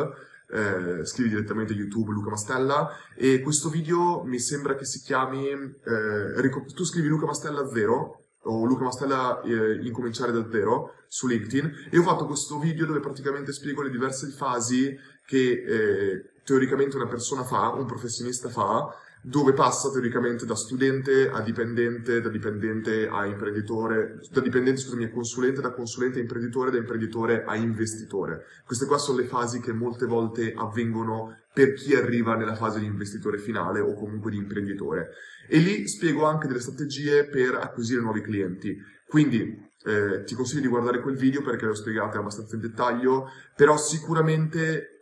[0.51, 6.51] eh, scrivi direttamente YouTube Luca Mastella e questo video mi sembra che si chiami, eh,
[6.75, 11.99] tu scrivi Luca Mastella 0 o Luca Mastella eh, incominciare da zero su LinkedIn e
[11.99, 14.97] ho fatto questo video dove praticamente spiego le diverse fasi
[15.31, 21.41] che eh, teoricamente una persona fa, un professionista fa, dove passa teoricamente da studente a
[21.41, 26.79] dipendente, da dipendente a imprenditore, da dipendente, scusami, a consulente, da consulente a imprenditore, da
[26.79, 28.45] imprenditore a investitore.
[28.67, 32.87] Queste qua sono le fasi che molte volte avvengono per chi arriva nella fase di
[32.87, 35.11] investitore finale o comunque di imprenditore.
[35.47, 38.77] E lì spiego anche delle strategie per acquisire nuovi clienti.
[39.07, 43.77] Quindi eh, ti consiglio di guardare quel video perché l'ho spiegato abbastanza in dettaglio, però
[43.77, 45.00] sicuramente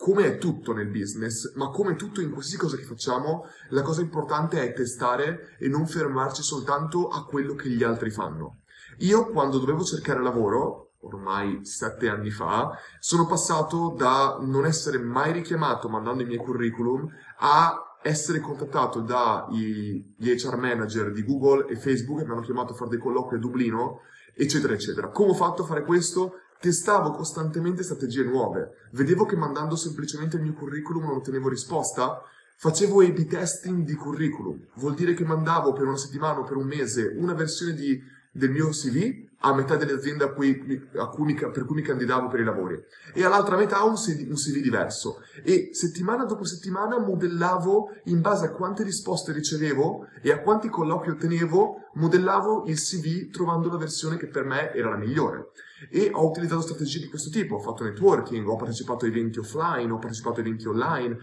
[0.00, 4.00] come è tutto nel business, ma come tutto in qualsiasi cosa che facciamo, la cosa
[4.00, 8.60] importante è testare e non fermarci soltanto a quello che gli altri fanno.
[9.00, 15.32] Io quando dovevo cercare lavoro, ormai sette anni fa, sono passato da non essere mai
[15.32, 17.06] richiamato mandando i miei curriculum
[17.40, 22.76] a essere contattato dagli HR manager di Google e Facebook che mi hanno chiamato a
[22.76, 24.00] fare dei colloqui a Dublino,
[24.34, 25.10] eccetera, eccetera.
[25.10, 26.36] Come ho fatto a fare questo?
[26.60, 28.88] Testavo costantemente strategie nuove.
[28.92, 32.22] Vedevo che mandando semplicemente il mio curriculum non ottenevo risposta.
[32.56, 34.66] Facevo A-B testing di curriculum.
[34.74, 37.98] Vuol dire che mandavo per una settimana o per un mese una versione di,
[38.30, 41.82] del mio CV a metà delle aziende a cui, a cui mi, per cui mi
[41.82, 42.78] candidavo per i lavori.
[43.14, 45.22] E all'altra metà un CV, un CV diverso.
[45.42, 51.10] E settimana dopo settimana modellavo in base a quante risposte ricevevo e a quanti colloqui
[51.10, 55.52] ottenevo modellavo il CV trovando la versione che per me era la migliore.
[55.90, 59.90] E ho utilizzato strategie di questo tipo, ho fatto networking, ho partecipato a eventi offline,
[59.90, 61.16] ho partecipato a eventi online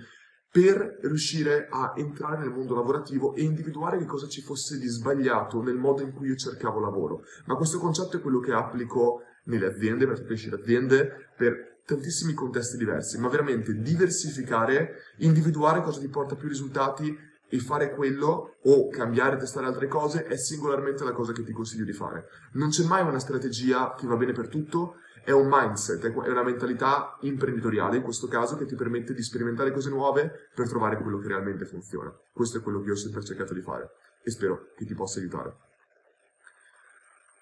[0.50, 5.62] per riuscire a entrare nel mondo lavorativo e individuare che cosa ci fosse di sbagliato
[5.62, 7.24] nel modo in cui io cercavo lavoro.
[7.46, 12.76] Ma questo concetto è quello che applico nelle aziende, per crescere aziende, per tantissimi contesti
[12.76, 17.16] diversi, ma veramente diversificare, individuare cosa ti porta più risultati
[17.50, 21.86] e fare quello o cambiare, testare altre cose è singolarmente la cosa che ti consiglio
[21.86, 22.26] di fare.
[22.54, 24.96] Non c'è mai una strategia che va bene per tutto,
[25.28, 29.74] è un mindset, è una mentalità imprenditoriale in questo caso che ti permette di sperimentare
[29.74, 32.18] cose nuove per trovare quello che realmente funziona.
[32.32, 33.90] Questo è quello che io ho sempre cercato di fare
[34.24, 35.54] e spero che ti possa aiutare.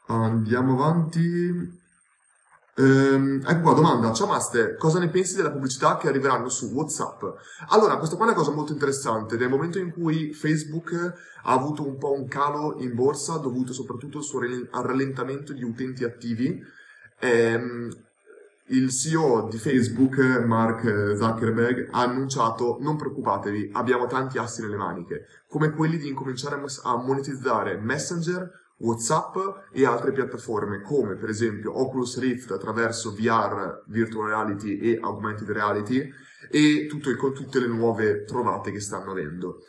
[0.08, 1.80] Andiamo avanti.
[2.78, 4.12] Ehm, ecco qua, domanda.
[4.14, 7.24] Ciao Master, cosa ne pensi della pubblicità che arriveranno su WhatsApp?
[7.68, 9.38] Allora, questa qua è una cosa molto interessante.
[9.38, 10.92] Nel momento in cui Facebook
[11.44, 14.22] ha avuto un po' un calo in borsa, dovuto soprattutto
[14.72, 16.74] al rallentamento di utenti attivi,
[17.20, 17.90] ehm,
[18.70, 25.26] il CEO di Facebook, Mark Zuckerberg, ha annunciato non preoccupatevi, abbiamo tanti assi nelle maniche,
[25.48, 29.38] come quelli di incominciare a monetizzare Messenger WhatsApp
[29.72, 36.10] e altre piattaforme come per esempio Oculus Rift attraverso VR, Virtual Reality e Augmented Reality
[36.50, 39.60] e tutto, con tutte le nuove trovate che stanno avendo.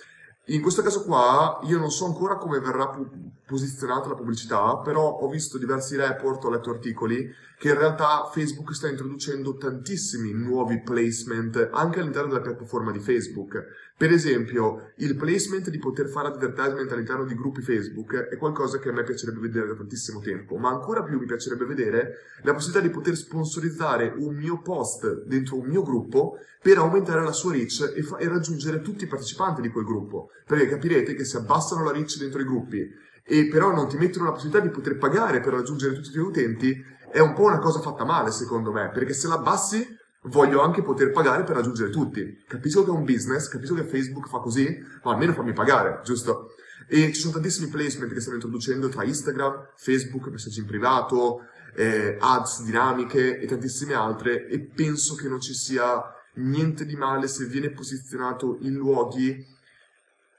[0.46, 3.08] In questo caso qua io non so ancora come verrà pu-
[3.46, 8.74] posizionata la pubblicità, però ho visto diversi report, ho letto articoli che in realtà Facebook
[8.74, 13.64] sta introducendo tantissimi nuovi placement anche all'interno della piattaforma di Facebook.
[13.96, 18.90] Per esempio, il placement di poter fare advertisement all'interno di gruppi Facebook è qualcosa che
[18.90, 22.86] a me piacerebbe vedere da tantissimo tempo, ma ancora più mi piacerebbe vedere la possibilità
[22.86, 27.92] di poter sponsorizzare un mio post dentro un mio gruppo per aumentare la sua reach
[27.94, 30.28] e, fa- e raggiungere tutti i partecipanti di quel gruppo.
[30.44, 34.26] Perché capirete che se abbassano la reach dentro i gruppi e però non ti mettono
[34.26, 37.58] la possibilità di poter pagare per raggiungere tutti i tuoi utenti, è un po' una
[37.58, 39.84] cosa fatta male secondo me, perché se la abbassi
[40.24, 42.44] voglio anche poter pagare per raggiungere tutti.
[42.46, 46.50] Capisco che è un business, capisco che Facebook fa così, ma almeno fammi pagare, giusto?
[46.88, 51.42] E ci sono tantissimi placement che stanno introducendo tra Instagram, Facebook, messaggi in privato,
[51.74, 56.02] eh, ads dinamiche e tantissime altre e penso che non ci sia
[56.34, 59.54] niente di male se viene posizionato in luoghi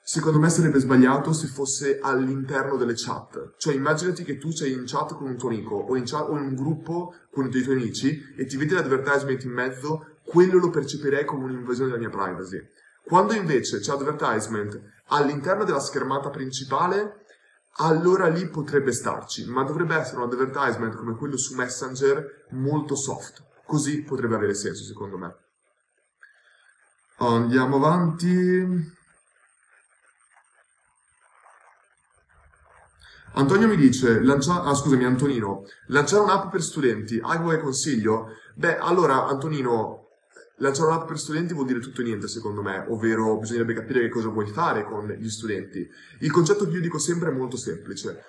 [0.09, 3.55] Secondo me sarebbe sbagliato se fosse all'interno delle chat.
[3.57, 6.37] Cioè immaginati che tu sei in chat con un tuo amico o in, chat, o
[6.37, 10.69] in un gruppo con i tuoi amici e ti vedi l'advertisement in mezzo, quello lo
[10.69, 12.57] percepirei come un'invasione della mia privacy.
[13.03, 17.25] Quando invece c'è advertisement all'interno della schermata principale,
[17.79, 23.43] allora lì potrebbe starci, ma dovrebbe essere un advertisement come quello su Messenger molto soft.
[23.65, 25.35] Così potrebbe avere senso secondo me.
[27.17, 28.95] Andiamo avanti.
[33.37, 34.63] Antonio mi dice, lancia...
[34.63, 38.29] ah scusami Antonino, lanciare un'app per studenti, hai qualche consiglio?
[38.55, 40.07] Beh, allora Antonino,
[40.55, 44.09] lanciare un'app per studenti vuol dire tutto e niente secondo me, ovvero bisognerebbe capire che
[44.09, 45.87] cosa vuoi fare con gli studenti.
[46.21, 48.23] Il concetto che io dico sempre è molto semplice.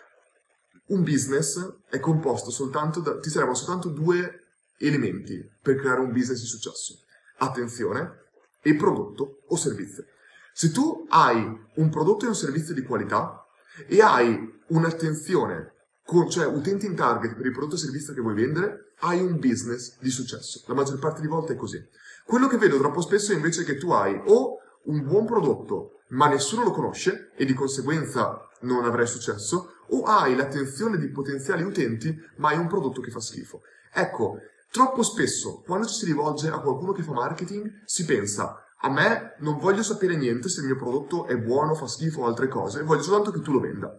[0.88, 3.18] Un business è composto soltanto da...
[3.18, 4.44] ti servono soltanto due
[4.76, 6.98] elementi per creare un business di successo.
[7.38, 8.24] Attenzione
[8.60, 10.04] e prodotto o servizio.
[10.52, 13.42] Se tu hai un prodotto e un servizio di qualità,
[13.86, 15.72] e hai un'attenzione,
[16.04, 19.38] con, cioè utenti in target per il prodotto o servizio che vuoi vendere, hai un
[19.38, 20.62] business di successo.
[20.66, 21.82] La maggior parte di volte è così.
[22.24, 26.28] Quello che vedo troppo spesso è invece che tu hai o un buon prodotto, ma
[26.28, 32.14] nessuno lo conosce e di conseguenza non avrai successo, o hai l'attenzione di potenziali utenti,
[32.36, 33.62] ma hai un prodotto che fa schifo.
[33.92, 38.90] Ecco, troppo spesso quando ci si rivolge a qualcuno che fa marketing si pensa a
[38.90, 42.48] me non voglio sapere niente se il mio prodotto è buono, fa schifo o altre
[42.48, 43.92] cose, voglio soltanto che tu lo venda.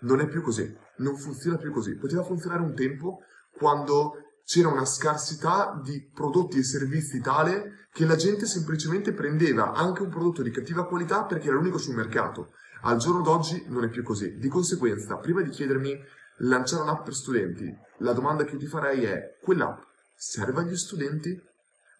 [0.00, 1.96] Non è più così, non funziona più così.
[1.96, 3.20] Poteva funzionare un tempo
[3.56, 10.02] quando c'era una scarsità di prodotti e servizi tale che la gente semplicemente prendeva anche
[10.02, 12.52] un prodotto di cattiva qualità perché era l'unico sul mercato.
[12.82, 14.36] Al giorno d'oggi non è più così.
[14.36, 15.98] Di conseguenza, prima di chiedermi
[16.38, 19.80] lanciare un'app per studenti, la domanda che ti farei è: quell'app
[20.14, 21.40] serve agli studenti?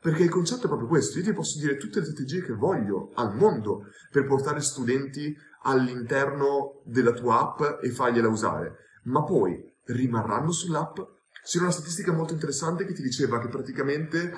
[0.04, 3.12] Perché il concetto è proprio questo, io ti posso dire tutte le strategie che voglio
[3.14, 10.52] al mondo per portare studenti all'interno della tua app e fargliela usare, ma poi rimarranno
[10.52, 10.98] sull'app?
[11.42, 14.36] C'era una statistica molto interessante che ti diceva che praticamente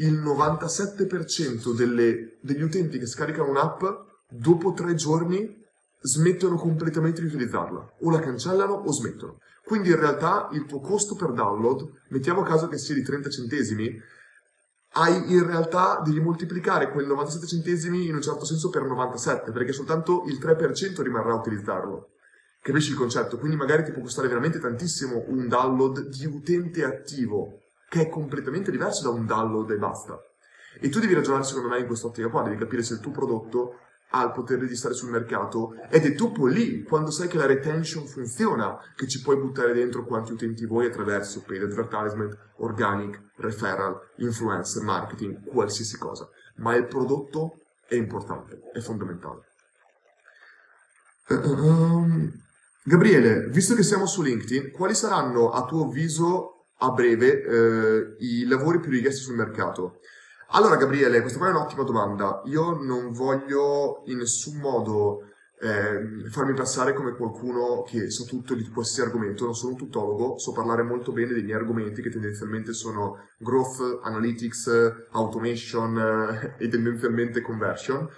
[0.00, 3.82] il 97% delle, degli utenti che scaricano un'app
[4.28, 5.62] dopo tre giorni
[5.98, 9.38] smettono completamente di utilizzarla, o la cancellano o smettono.
[9.64, 13.30] Quindi in realtà il tuo costo per download, mettiamo a caso che sia di 30
[13.30, 13.98] centesimi,
[14.96, 19.72] hai in realtà devi moltiplicare quel 97 centesimi in un certo senso per 97, perché
[19.72, 22.10] soltanto il 3% rimarrà a utilizzarlo.
[22.60, 23.38] Capisci il concetto?
[23.38, 28.70] Quindi magari ti può costare veramente tantissimo un download di utente attivo, che è completamente
[28.70, 30.18] diverso da un download e basta.
[30.80, 33.78] E tu devi ragionare secondo me in quest'ottica qua, devi capire se il tuo prodotto
[34.14, 37.46] ha il potere di stare sul mercato ed è dopo lì, quando sai che la
[37.46, 43.98] retention funziona, che ci puoi buttare dentro quanti utenti vuoi attraverso paid advertisement, organic, referral,
[44.18, 46.28] influencer, marketing, qualsiasi cosa.
[46.56, 49.40] Ma il prodotto è importante, è fondamentale.
[51.28, 52.30] Uh,
[52.86, 58.46] Gabriele, visto che siamo su LinkedIn, quali saranno a tuo avviso a breve uh, i
[58.46, 59.98] lavori più richiesti sul mercato?
[60.54, 62.40] Allora, Gabriele, questa qua è un'ottima domanda.
[62.44, 68.68] Io non voglio in nessun modo eh, farmi passare come qualcuno che sa tutto di
[68.68, 69.46] qualsiasi argomento.
[69.46, 73.98] Non sono un tutologo, so parlare molto bene dei miei argomenti che tendenzialmente sono growth,
[74.04, 78.08] analytics, automation eh, e tendenzialmente conversion.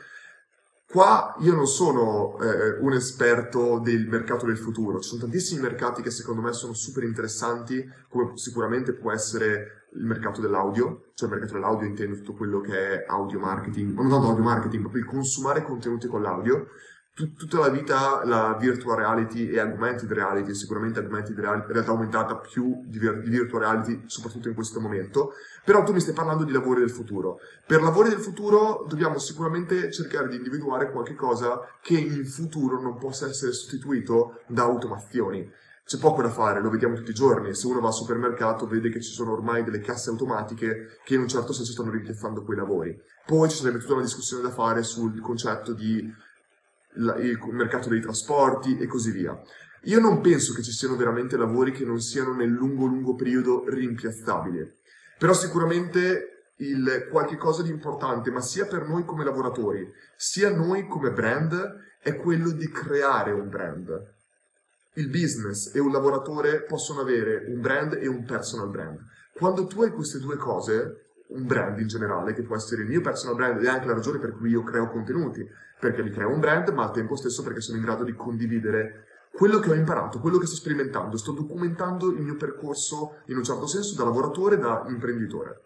[0.86, 6.02] Qua io non sono eh, un esperto del mercato del futuro, ci sono tantissimi mercati
[6.02, 11.34] che secondo me sono super interessanti, come sicuramente può essere il mercato dell'audio, cioè il
[11.34, 15.02] mercato dell'audio intendo tutto quello che è audio marketing, ma non tanto audio marketing, proprio
[15.02, 16.66] il consumare contenuti con l'audio,
[17.16, 22.36] tut- tutta la vita la virtual reality e augmented reality, sicuramente augmented reality, realtà aumentata
[22.36, 25.32] più di, vir- di virtual reality, soprattutto in questo momento,
[25.64, 27.38] però tu mi stai parlando di lavori del futuro.
[27.66, 32.98] Per lavori del futuro dobbiamo sicuramente cercare di individuare qualche cosa che in futuro non
[32.98, 35.50] possa essere sostituito da automazioni.
[35.86, 37.54] C'è poco da fare, lo vediamo tutti i giorni.
[37.54, 41.20] Se uno va al supermercato vede che ci sono ormai delle casse automatiche che in
[41.20, 43.00] un certo senso stanno rimpiazzando quei lavori.
[43.24, 46.12] Poi ci sarebbe tutta una discussione da fare sul concetto di
[46.94, 49.40] la- il mercato dei trasporti e così via.
[49.84, 53.62] Io non penso che ci siano veramente lavori che non siano nel lungo lungo periodo
[53.68, 54.78] rimpiazzabili,
[55.18, 60.88] però sicuramente il qualche cosa di importante, ma sia per noi come lavoratori, sia noi
[60.88, 64.14] come brand, è quello di creare un brand.
[64.98, 68.98] Il business e un lavoratore possono avere un brand e un personal brand.
[69.34, 73.02] Quando tu hai queste due cose, un brand in generale, che può essere il mio
[73.02, 75.46] personal brand ed è anche la ragione per cui io creo contenuti,
[75.78, 79.04] perché mi creo un brand, ma al tempo stesso perché sono in grado di condividere
[79.32, 83.44] quello che ho imparato, quello che sto sperimentando, sto documentando il mio percorso in un
[83.44, 85.64] certo senso da lavoratore, da imprenditore.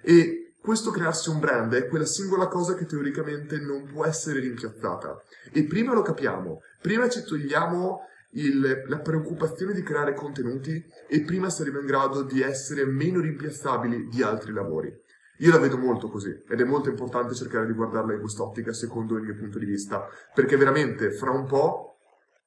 [0.00, 5.22] E questo crearsi un brand è quella singola cosa che teoricamente non può essere rimpiazzata.
[5.52, 11.50] E prima lo capiamo, prima ci togliamo il- la preoccupazione di creare contenuti e prima
[11.50, 14.92] saremo in grado di essere meno rimpiazzabili di altri lavori.
[15.38, 19.16] Io la vedo molto così ed è molto importante cercare di guardarla in quest'ottica secondo
[19.16, 21.98] il mio punto di vista, perché veramente fra un po'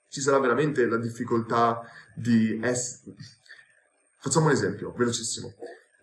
[0.07, 1.81] ci sarà veramente la difficoltà
[2.15, 3.15] di essere...
[4.19, 5.53] Facciamo un esempio, velocissimo.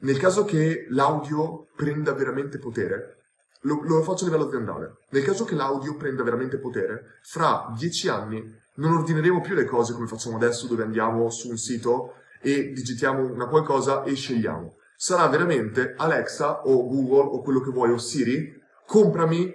[0.00, 3.18] Nel caso che l'audio prenda veramente potere,
[3.62, 8.08] lo, lo faccio a livello aziendale, nel caso che l'audio prenda veramente potere, fra dieci
[8.08, 12.72] anni non ordineremo più le cose come facciamo adesso dove andiamo su un sito e
[12.72, 14.76] digitiamo una qualcosa e scegliamo.
[14.96, 19.54] Sarà veramente Alexa o Google o quello che vuoi o Siri, comprami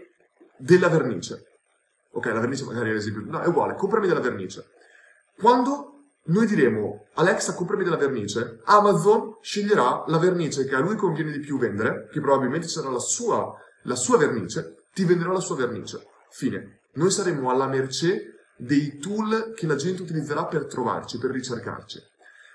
[0.57, 1.43] della vernice.
[2.11, 3.23] Ok, la vernice magari è l'esempio.
[3.25, 4.69] No, è uguale, comprami della vernice.
[5.37, 5.91] Quando
[6.25, 11.39] noi diremo Alexa comprami della vernice, Amazon sceglierà la vernice che a lui conviene di
[11.39, 13.51] più vendere, che probabilmente sarà la sua,
[13.83, 16.07] la sua vernice, ti venderà la sua vernice.
[16.29, 16.81] Fine.
[16.93, 22.01] Noi saremo alla mercé dei tool che la gente utilizzerà per trovarci, per ricercarci.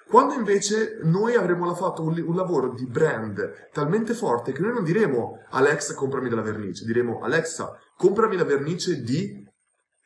[0.07, 4.83] Quando invece noi avremo fatto un, un lavoro di brand talmente forte che noi non
[4.83, 9.47] diremo Alexa comprami della vernice, diremo Alexa comprami la vernice di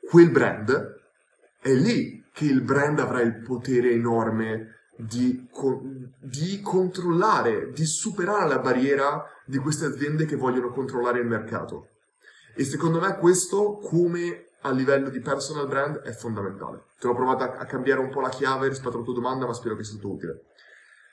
[0.06, 1.00] quel brand,
[1.60, 5.48] è lì che il brand avrà il potere enorme di,
[6.20, 11.88] di controllare, di superare la barriera di queste aziende che vogliono controllare il mercato.
[12.54, 16.84] E secondo me questo, come a livello di personal brand, è fondamentale.
[16.98, 19.52] Te l'ho provato a, a cambiare un po' la chiave rispetto alla tua domanda, ma
[19.52, 20.44] spero che sia stato utile.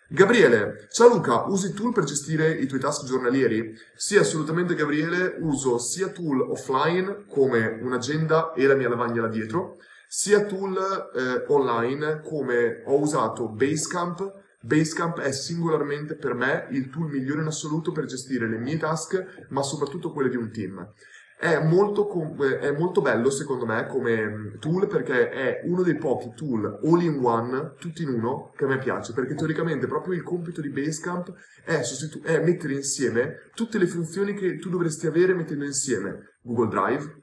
[0.07, 3.73] Gabriele, ciao Luca, usi tool per gestire i tuoi task giornalieri?
[3.95, 9.77] Sì, assolutamente Gabriele, uso sia tool offline come un'agenda e la mia lavagna là dietro,
[10.07, 10.77] sia tool
[11.15, 14.39] eh, online come ho usato Basecamp.
[14.59, 19.45] Basecamp è singolarmente per me il tool migliore in assoluto per gestire le mie task,
[19.49, 20.93] ma soprattutto quelle di un team.
[21.41, 25.95] È molto, com- è molto bello secondo me come mm, tool perché è uno dei
[25.95, 30.13] pochi tool all in one, tutti in uno, che a me piace perché teoricamente proprio
[30.13, 31.33] il compito di Basecamp
[31.65, 36.67] è, sostitu- è mettere insieme tutte le funzioni che tu dovresti avere mettendo insieme Google
[36.69, 37.21] Drive,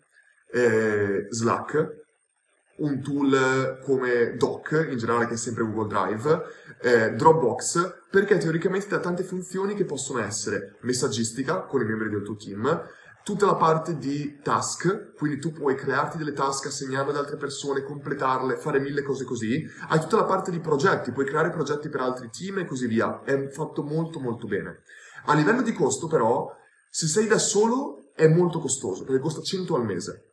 [0.50, 2.06] eh, Slack,
[2.78, 6.42] un tool come Doc, in generale che è sempre Google Drive,
[6.80, 12.22] eh, Dropbox, perché teoricamente ha tante funzioni che possono essere messaggistica con i membri del
[12.22, 12.84] tuo team,
[13.28, 17.82] tutta la parte di task, quindi tu puoi crearti delle task assegnarle ad altre persone,
[17.82, 19.62] completarle, fare mille cose così.
[19.88, 23.22] Hai tutta la parte di progetti, puoi creare progetti per altri team e così via.
[23.24, 24.80] È fatto molto molto bene.
[25.26, 26.50] A livello di costo però,
[26.88, 30.30] se sei da solo è molto costoso, perché costa 100 al mese.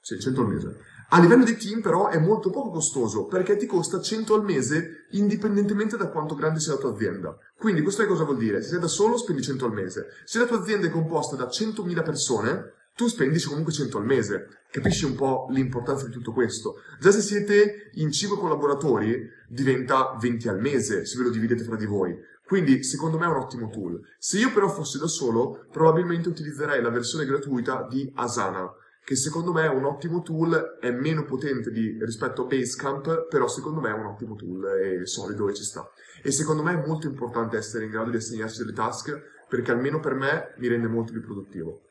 [0.00, 0.76] Sì, 100 al mese.
[1.10, 5.06] A livello di team però è molto poco costoso perché ti costa 100 al mese
[5.12, 7.34] indipendentemente da quanto grande sia la tua azienda.
[7.56, 8.60] Quindi questo cosa vuol dire?
[8.60, 10.08] Se sei da solo spendi 100 al mese.
[10.24, 14.48] Se la tua azienda è composta da 100.000 persone, tu spendi comunque 100 al mese.
[14.70, 16.74] Capisci un po' l'importanza di tutto questo?
[17.00, 19.18] Già se siete in 5 collaboratori
[19.48, 22.14] diventa 20 al mese se ve lo dividete fra di voi.
[22.44, 23.98] Quindi secondo me è un ottimo tool.
[24.18, 28.70] Se io però fossi da solo, probabilmente utilizzerei la versione gratuita di Asana
[29.08, 33.48] che secondo me è un ottimo tool, è meno potente di, rispetto a Basecamp, però
[33.48, 35.90] secondo me è un ottimo tool, è solido e ci sta.
[36.22, 39.98] E secondo me è molto importante essere in grado di assegnarsi delle task, perché almeno
[39.98, 41.84] per me mi rende molto più produttivo.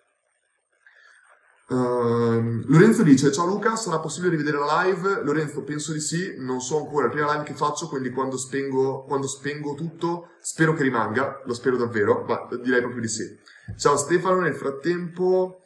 [1.69, 5.23] Uh, Lorenzo dice: Ciao Luca, sarà possibile rivedere la live?
[5.23, 8.37] Lorenzo, penso di sì, non so ancora, è la prima live che faccio, quindi quando
[8.37, 13.23] spengo, quando spengo tutto, spero che rimanga, lo spero davvero, ma direi proprio di sì.
[13.75, 15.63] Ciao Stefano, nel frattempo.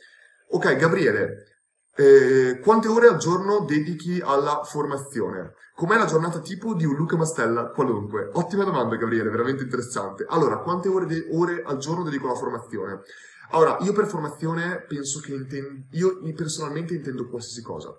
[0.53, 1.45] Ok, Gabriele,
[1.93, 5.55] Eh, quante ore al giorno dedichi alla formazione?
[5.75, 8.29] Com'è la giornata tipo di un Luca Mastella qualunque?
[8.31, 10.25] Ottima domanda, Gabriele, veramente interessante.
[10.27, 13.01] Allora, quante ore, de- ore al giorno dedico alla formazione?
[13.51, 17.93] Allora, io per formazione penso che intendo, io personalmente intendo qualsiasi cosa.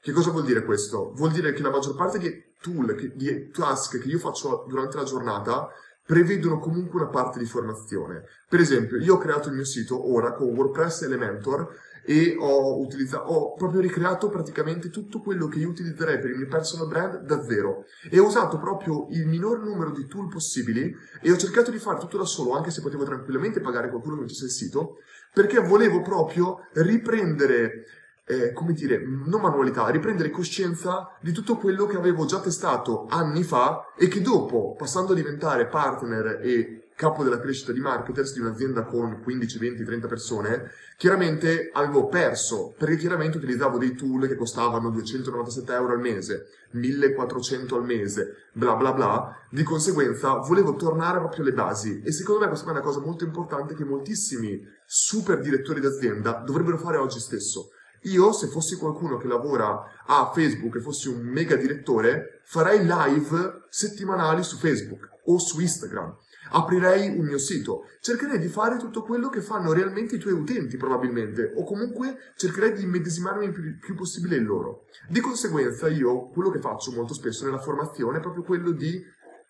[0.00, 1.12] Che cosa vuol dire questo?
[1.14, 2.30] Vuol dire che la maggior parte di
[2.60, 5.68] tool, che, di task che io faccio durante la giornata
[6.04, 8.24] prevedono comunque una parte di formazione.
[8.48, 13.52] Per esempio, io ho creato il mio sito ora con WordPress Elementor e ho, ho
[13.52, 17.84] proprio ricreato praticamente tutto quello che io utilizzerei per il mio personal brand da zero.
[18.10, 20.90] E ho usato proprio il minor numero di tool possibili
[21.20, 24.22] e ho cercato di fare tutto da solo anche se potevo tranquillamente pagare qualcuno che
[24.22, 24.96] facesse il sito
[25.34, 27.84] perché volevo proprio riprendere
[28.24, 33.42] eh, come dire, non manualità, riprendere coscienza di tutto quello che avevo già testato anni
[33.42, 38.40] fa e che dopo, passando a diventare partner e capo della crescita di marketers di
[38.40, 44.34] un'azienda con 15, 20, 30 persone, chiaramente avevo perso, perché chiaramente utilizzavo dei tool che
[44.34, 51.20] costavano 297 euro al mese, 1400 al mese, bla bla bla, di conseguenza volevo tornare
[51.20, 52.02] proprio alle basi.
[52.04, 56.78] E secondo me questa è una cosa molto importante che moltissimi super direttori d'azienda dovrebbero
[56.78, 57.68] fare oggi stesso.
[58.02, 63.66] Io, se fossi qualcuno che lavora a Facebook e fossi un mega direttore, farei live
[63.68, 66.16] settimanali su Facebook o su Instagram
[66.50, 70.76] aprirei un mio sito, cercherei di fare tutto quello che fanno realmente i tuoi utenti
[70.76, 74.84] probabilmente, o comunque cercherei di immedesimarmi il più, possibile in loro.
[75.08, 79.02] Di conseguenza io quello che faccio molto spesso nella formazione è proprio quello di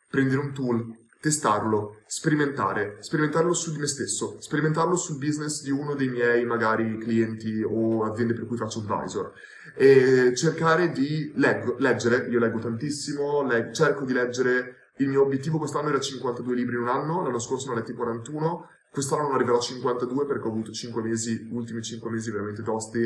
[0.08, 5.94] prendere un tool, testarlo, sperimentare, sperimentarlo su di me stesso, sperimentarlo sul business di uno
[5.94, 9.32] dei miei magari clienti o aziende per cui faccio advisor.
[9.74, 15.58] E cercare di leggo, leggere, io leggo tantissimo, leg- cerco di leggere il mio obiettivo
[15.58, 19.34] quest'anno era 52 libri in un anno, l'anno scorso ne ho letti 41, quest'anno non
[19.34, 23.00] arriverò a 52 perché ho avuto 5 mesi, ultimi 5 mesi veramente tosti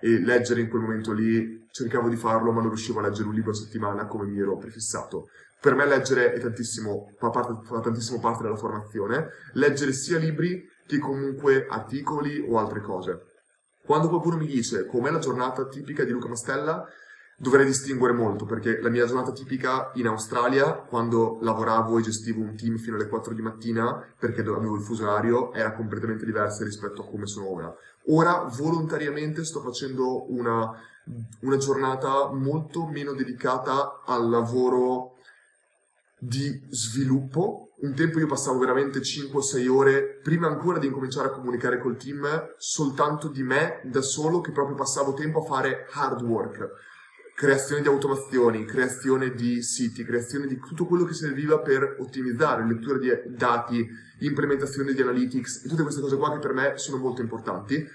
[0.00, 3.34] e leggere in quel momento lì cercavo di farlo ma non riuscivo a leggere un
[3.34, 5.28] libro a settimana come mi ero prefissato.
[5.60, 10.68] Per me leggere è tantissimo, fa, parte, fa tantissimo parte della formazione, leggere sia libri
[10.86, 13.22] che comunque articoli o altre cose.
[13.84, 16.86] Quando qualcuno mi dice com'è la giornata tipica di Luca Mastella,
[17.40, 22.56] dovrei distinguere molto perché la mia giornata tipica in Australia, quando lavoravo e gestivo un
[22.56, 27.02] team fino alle 4 di mattina perché avevo il fuso orario, era completamente diversa rispetto
[27.02, 27.72] a come sono ora.
[28.08, 30.68] Ora volontariamente sto facendo una,
[31.42, 35.18] una giornata molto meno dedicata al lavoro
[36.18, 37.70] di sviluppo.
[37.80, 42.26] Un tempo io passavo veramente 5-6 ore, prima ancora di incominciare a comunicare col team,
[42.56, 46.86] soltanto di me da solo, che proprio passavo tempo a fare hard work
[47.38, 52.98] creazione di automazioni, creazione di siti, creazione di tutto quello che serviva per ottimizzare, lettura
[52.98, 57.20] di dati, implementazione di analytics e tutte queste cose qua che per me sono molto
[57.20, 57.88] importanti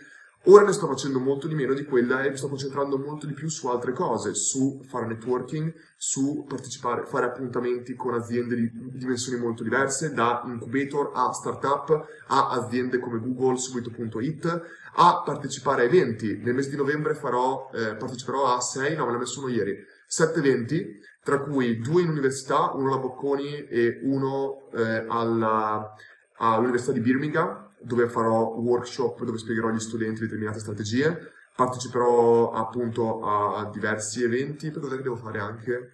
[0.48, 3.32] Ora ne sto facendo molto di meno di quella e mi sto concentrando molto di
[3.32, 9.40] più su altre cose, su fare networking, su partecipare, fare appuntamenti con aziende di dimensioni
[9.40, 14.62] molto diverse, da incubator a startup, a aziende come Google, subito.it,
[14.96, 16.38] a partecipare a eventi.
[16.44, 19.78] Nel mese di novembre farò, eh, parteciperò a 6, no me l'ho messo uno ieri,
[20.06, 25.90] 7 eventi, tra cui due in università, uno alla Bocconi e uno eh, alla,
[26.36, 33.70] all'Università di Birmingham, dove farò workshop dove spiegherò agli studenti determinate strategie, parteciperò appunto a,
[33.72, 35.94] diversi eventi, per cosa che devo fare anche?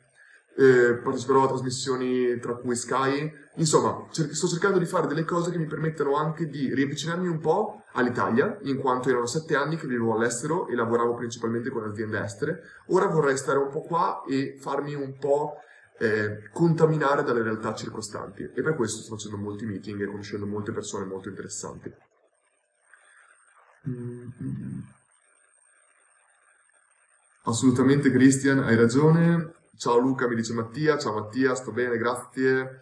[0.56, 5.52] Eh, parteciperò a trasmissioni tra cui Sky, insomma cer- sto cercando di fare delle cose
[5.52, 9.88] che mi permettano anche di riavvicinarmi un po' all'Italia, in quanto erano sette anni che
[9.88, 14.58] vivevo all'estero e lavoravo principalmente con aziende estere, ora vorrei stare un po' qua e
[14.60, 15.56] farmi un po'
[16.00, 20.72] eh, contaminare dalle realtà circostanti e per questo sto facendo molti meeting e conoscendo molte
[20.72, 21.94] persone molto interessanti.
[23.88, 24.80] Mm-hmm.
[27.44, 29.54] Assolutamente Christian, hai ragione.
[29.78, 30.98] Ciao Luca, mi dice Mattia.
[30.98, 32.82] Ciao Mattia, sto bene, grazie.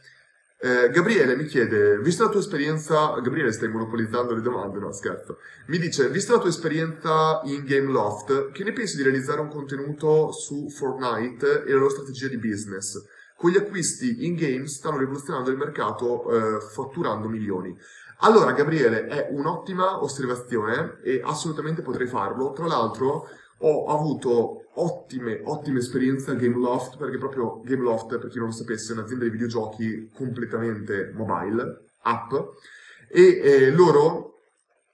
[0.60, 5.38] Eh, Gabriele mi chiede, vista la tua esperienza, Gabriele stai monopolizzando le domande, no scherzo,
[5.68, 9.50] mi dice, vista la tua esperienza in Game Loft, che ne pensi di realizzare un
[9.50, 13.00] contenuto su Fortnite e la loro strategia di business?
[13.36, 17.78] Con gli acquisti in game stanno rivoluzionando il mercato eh, fatturando milioni.
[18.22, 23.30] Allora Gabriele, è un'ottima osservazione e assolutamente potrei farlo, tra l'altro
[23.60, 28.94] ho avuto ottime, ottime esperienze a Gameloft, perché proprio Gameloft, per chi non lo sapesse,
[28.94, 32.34] è un'azienda di videogiochi completamente mobile, app,
[33.10, 34.34] e eh, loro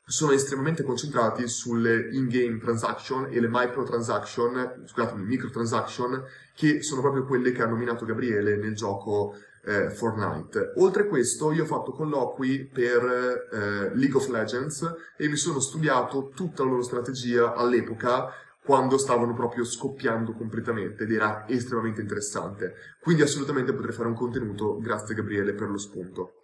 [0.05, 6.23] sono estremamente concentrati sulle in-game transaction e le microtransaction, scusatemi, microtransaction,
[6.55, 10.73] che sono proprio quelle che ha nominato Gabriele nel gioco eh, Fortnite.
[10.77, 15.59] Oltre a questo, io ho fatto colloqui per eh, League of Legends e mi sono
[15.59, 18.29] studiato tutta la loro strategia all'epoca
[18.63, 22.75] quando stavano proprio scoppiando completamente ed era estremamente interessante.
[23.01, 26.41] Quindi assolutamente potrei fare un contenuto, grazie Gabriele per lo spunto.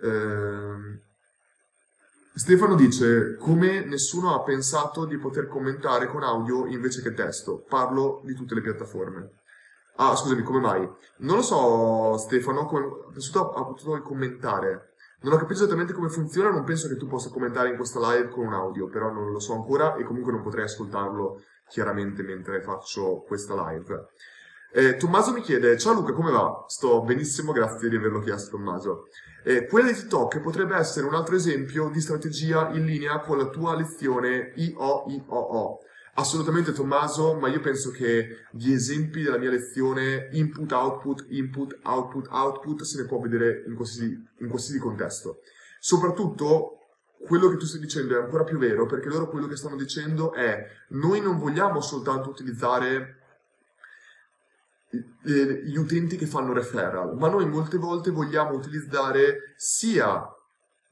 [0.00, 1.04] Eh,
[2.34, 7.64] Stefano dice come nessuno ha pensato di poter commentare con audio invece che testo.
[7.66, 9.30] Parlo di tutte le piattaforme.
[9.96, 10.90] Ah, scusami, come mai?
[11.18, 12.86] Non lo so, Stefano, come...
[13.14, 14.92] nessuno ha potuto commentare.
[15.22, 18.28] Non ho capito esattamente come funziona, non penso che tu possa commentare in questa live
[18.28, 22.60] con un audio, però non lo so ancora e comunque non potrei ascoltarlo chiaramente mentre
[22.60, 24.08] faccio questa live.
[24.72, 26.64] Eh, Tommaso mi chiede, ciao Luca, come va?
[26.68, 29.04] Sto benissimo, grazie di averlo chiesto Tommaso.
[29.42, 33.46] Eh, quella di TikTok potrebbe essere un altro esempio di strategia in linea con la
[33.46, 35.78] tua lezione IOIOO.
[36.18, 42.26] Assolutamente Tommaso, ma io penso che di esempi della mia lezione input, output, input, output,
[42.30, 45.40] output se ne può vedere in qualsiasi contesto.
[45.78, 46.78] Soprattutto
[47.26, 50.32] quello che tu stai dicendo è ancora più vero perché loro quello che stanno dicendo
[50.32, 53.20] è noi non vogliamo soltanto utilizzare
[54.88, 60.26] gli utenti che fanno referral, ma noi molte volte vogliamo utilizzare sia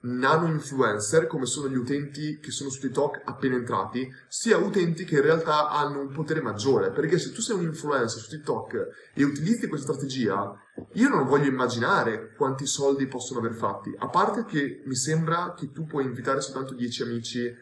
[0.05, 5.16] nano influencer, come sono gli utenti che sono su TikTok appena entrati, sia utenti che
[5.16, 6.90] in realtà hanno un potere maggiore.
[6.90, 10.52] Perché se tu sei un influencer su TikTok e utilizzi questa strategia,
[10.92, 13.94] io non voglio immaginare quanti soldi possono aver fatti.
[13.98, 17.55] A parte che mi sembra che tu puoi invitare soltanto 10 amici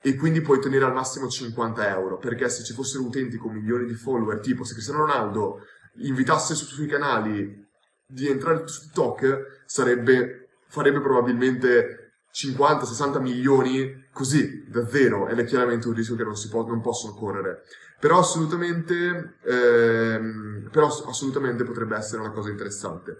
[0.00, 2.18] e quindi puoi ottenere al massimo 50 euro.
[2.18, 5.62] Perché se ci fossero utenti con milioni di follower, tipo se Cristiano Ronaldo
[6.00, 7.66] invitasse sui suoi canali
[8.06, 15.88] di entrare su TikTok, sarebbe farebbe probabilmente 50-60 milioni così, da zero, ed è chiaramente
[15.88, 17.62] un rischio che non, si può, non possono correre.
[17.98, 23.18] Però assolutamente, ehm, però assolutamente potrebbe essere una cosa interessante.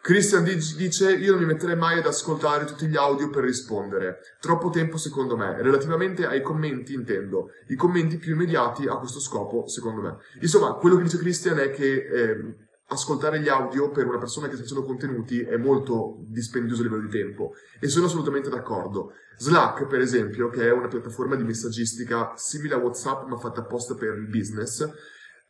[0.00, 4.20] Christian dice: Io non mi metterei mai ad ascoltare tutti gli audio per rispondere.
[4.40, 5.60] Troppo tempo, secondo me.
[5.60, 7.50] Relativamente ai commenti, intendo.
[7.66, 10.16] I commenti più immediati a questo scopo, secondo me.
[10.40, 12.54] Insomma, quello che dice Christian è che eh,
[12.90, 17.02] ascoltare gli audio per una persona che sta facendo contenuti è molto dispendioso a livello
[17.02, 19.12] di tempo e sono assolutamente d'accordo.
[19.36, 23.94] Slack, per esempio, che è una piattaforma di messaggistica simile a WhatsApp ma fatta apposta
[23.94, 24.88] per il business,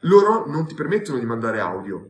[0.00, 2.08] loro non ti permettono di mandare audio.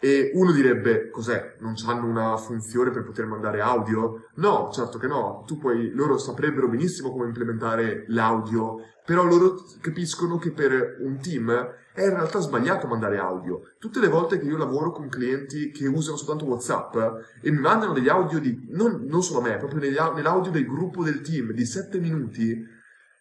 [0.00, 1.56] E uno direbbe, cos'è?
[1.58, 4.28] Non hanno una funzione per poter mandare audio?
[4.34, 5.42] No, certo che no.
[5.46, 11.50] Tu puoi, loro saprebbero benissimo come implementare l'audio, però loro capiscono che per un team
[11.94, 13.60] è in realtà sbagliato mandare audio.
[13.80, 16.94] Tutte le volte che io lavoro con clienti che usano soltanto WhatsApp
[17.40, 21.02] e mi mandano degli audio di, non, non solo a me, proprio nell'audio del gruppo
[21.02, 22.64] del team di 7 minuti,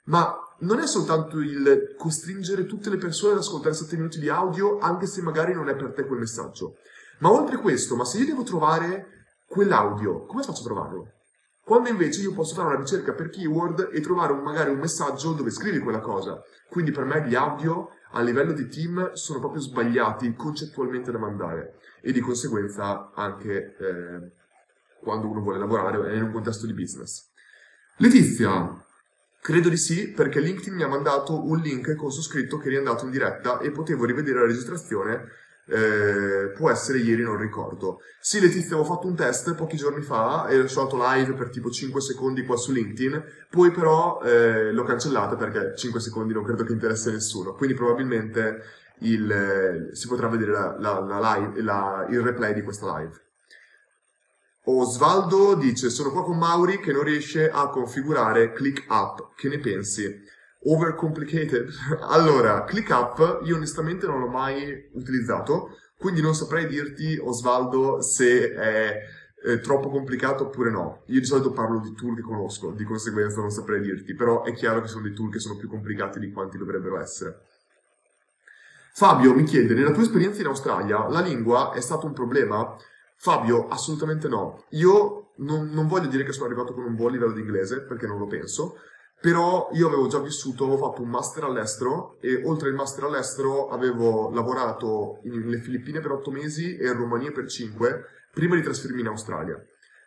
[0.07, 4.79] ma non è soltanto il costringere tutte le persone ad ascoltare 7 minuti di audio,
[4.79, 6.77] anche se magari non è per te quel messaggio.
[7.19, 11.11] Ma oltre questo, ma se io devo trovare quell'audio, come faccio a trovarlo?
[11.63, 15.33] Quando invece io posso fare una ricerca per keyword e trovare un, magari un messaggio
[15.33, 16.41] dove scrivi quella cosa.
[16.69, 21.79] Quindi per me gli audio a livello di team sono proprio sbagliati concettualmente da mandare
[22.01, 24.31] e di conseguenza anche eh,
[25.01, 27.29] quando uno vuole lavorare in un contesto di business.
[27.97, 28.85] Letizia,
[29.47, 32.75] Credo di sì, perché LinkedIn mi ha mandato un link con su scritto che eri
[32.75, 35.23] andato in diretta e potevo rivedere la registrazione.
[35.65, 38.01] Eh, può essere ieri, non ricordo.
[38.19, 41.69] Sì, Letizia, avevo fatto un test pochi giorni fa e sono andato live per tipo
[41.69, 46.65] 5 secondi qua su LinkedIn, poi però eh, l'ho cancellata perché 5 secondi non credo
[46.65, 48.63] che interessi a nessuno, quindi probabilmente
[49.03, 53.26] il, eh, si potrà vedere la, la, la live, il replay di questa live.
[54.69, 59.33] Osvaldo dice: Sono qua con Mauri che non riesce a configurare ClickUp.
[59.33, 60.13] Che ne pensi?
[60.63, 61.69] Overcomplicated?
[62.09, 68.99] allora, ClickUp io onestamente non l'ho mai utilizzato, quindi non saprei dirti, Osvaldo, se è,
[69.41, 71.03] è troppo complicato oppure no.
[71.07, 74.51] Io di solito parlo di tool che conosco, di conseguenza non saprei dirti, però è
[74.51, 77.39] chiaro che sono dei tool che sono più complicati di quanti dovrebbero essere.
[78.91, 82.75] Fabio mi chiede, nella tua esperienza in Australia, la lingua è stato un problema?
[83.17, 84.65] Fabio, assolutamente no.
[84.69, 88.07] Io non, non, voglio dire che sono arrivato con un buon livello di inglese, perché
[88.07, 88.77] non lo penso,
[89.19, 93.69] però io avevo già vissuto, avevo fatto un master all'estero e oltre il master all'estero
[93.69, 99.01] avevo lavorato nelle Filippine per otto mesi e in Romania per cinque, prima di trasferirmi
[99.01, 99.59] in Australia.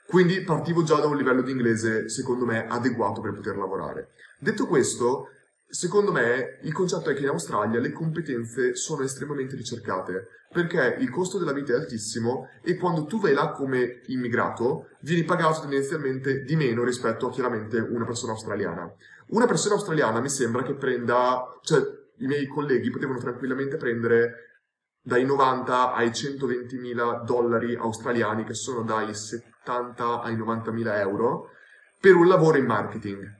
[0.06, 4.12] Quindi partivo già da un livello di inglese, secondo me, adeguato per poter lavorare.
[4.38, 5.28] Detto questo,
[5.72, 11.10] Secondo me il concetto è che in Australia le competenze sono estremamente ricercate perché il
[11.10, 16.42] costo della vita è altissimo e quando tu vai là come immigrato vieni pagato tendenzialmente
[16.42, 18.92] di meno rispetto a chiaramente una persona australiana.
[19.28, 21.80] Una persona australiana mi sembra che prenda, cioè
[22.18, 24.62] i miei colleghi potevano tranquillamente prendere
[25.00, 31.50] dai 90 ai 120 mila dollari australiani che sono dai 70 ai 90 mila euro
[31.98, 33.38] per un lavoro in marketing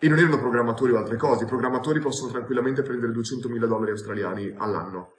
[0.00, 4.54] E non erano programmatori o altre cose, i programmatori possono tranquillamente prendere 200.000 dollari australiani
[4.56, 5.14] all'anno.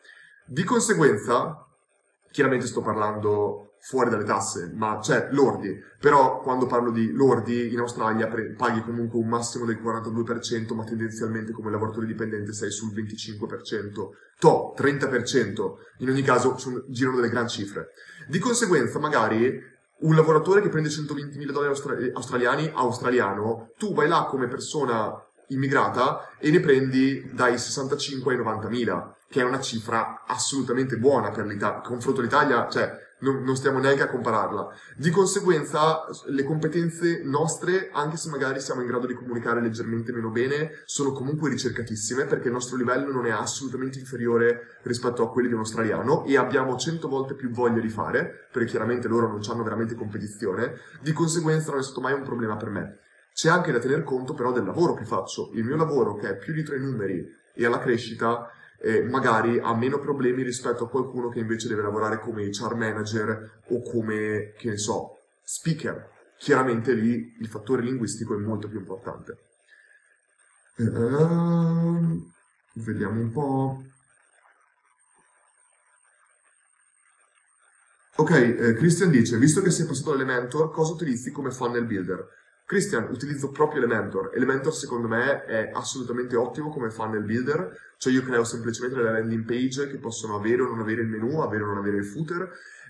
[0.52, 1.64] Di conseguenza,
[2.32, 7.78] chiaramente sto parlando fuori dalle tasse, ma cioè lordi, però quando parlo di lordi in
[7.78, 12.92] Australia pre- paghi comunque un massimo del 42%, ma tendenzialmente come lavoratore dipendente sei sul
[12.92, 17.90] 25%, to 30%, in ogni caso sono, girano delle gran cifre.
[18.28, 24.26] Di conseguenza magari un lavoratore che prende 120.000 dollari austra- australiani australiano, tu vai là
[24.28, 25.14] come persona
[25.50, 31.46] immigrata e ne prendi dai 65 ai 90.000 che è una cifra assolutamente buona per
[31.46, 31.82] l'Italia.
[31.82, 34.70] Confronto all'Italia, cioè, non, non, stiamo neanche a compararla.
[34.96, 40.30] Di conseguenza, le competenze nostre, anche se magari siamo in grado di comunicare leggermente meno
[40.30, 45.48] bene, sono comunque ricercatissime perché il nostro livello non è assolutamente inferiore rispetto a quelli
[45.48, 49.42] di un australiano e abbiamo cento volte più voglia di fare, perché chiaramente loro non
[49.48, 50.74] hanno veramente competizione.
[51.02, 52.98] Di conseguenza non è stato mai un problema per me.
[53.40, 55.52] C'è anche da tener conto però del lavoro che faccio.
[55.54, 59.74] Il mio lavoro, che è più dietro ai numeri e alla crescita, eh, magari ha
[59.74, 64.72] meno problemi rispetto a qualcuno che invece deve lavorare come HR manager o come, che
[64.72, 66.10] ne so, speaker.
[66.38, 69.38] Chiaramente lì il fattore linguistico è molto più importante.
[70.76, 72.30] Uh,
[72.74, 73.84] vediamo un po'.
[78.18, 82.39] Ok, eh, Christian dice, visto che sei passato all'Elementor, cosa utilizzi come funnel builder?
[82.70, 84.30] Christian, utilizzo proprio Elementor.
[84.32, 89.44] Elementor secondo me è assolutamente ottimo come funnel builder, cioè io creo semplicemente delle landing
[89.44, 92.48] page che possono avere o non avere il menu, avere o non avere il footer.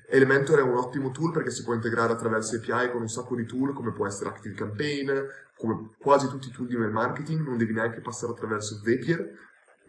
[0.10, 3.46] Elementor è un ottimo tool perché si può integrare attraverso API con un sacco di
[3.46, 5.12] tool come può essere Active Campaign,
[5.56, 9.32] come quasi tutti i tool di mail marketing, non devi neanche passare attraverso Zapier,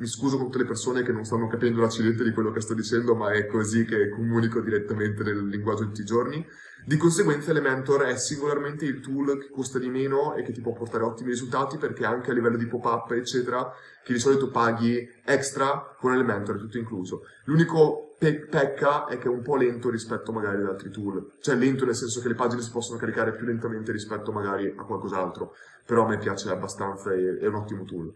[0.01, 2.72] mi scuso con tutte le persone che non stanno capendo l'accidente di quello che sto
[2.72, 6.46] dicendo, ma è così che comunico direttamente nel linguaggio di tutti i giorni.
[6.86, 10.72] Di conseguenza Elementor è singolarmente il tool che costa di meno e che ti può
[10.72, 13.70] portare ottimi risultati perché anche a livello di pop-up, eccetera,
[14.03, 17.24] che di solito paghi extra con Elementor, è tutto incluso.
[17.44, 21.34] L'unico pe- pecca è che è un po' lento rispetto magari ad altri tool.
[21.40, 24.82] Cioè lento nel senso che le pagine si possono caricare più lentamente rispetto magari a
[24.82, 25.53] qualcos'altro.
[25.84, 28.14] Però a me piace abbastanza e è un ottimo tool.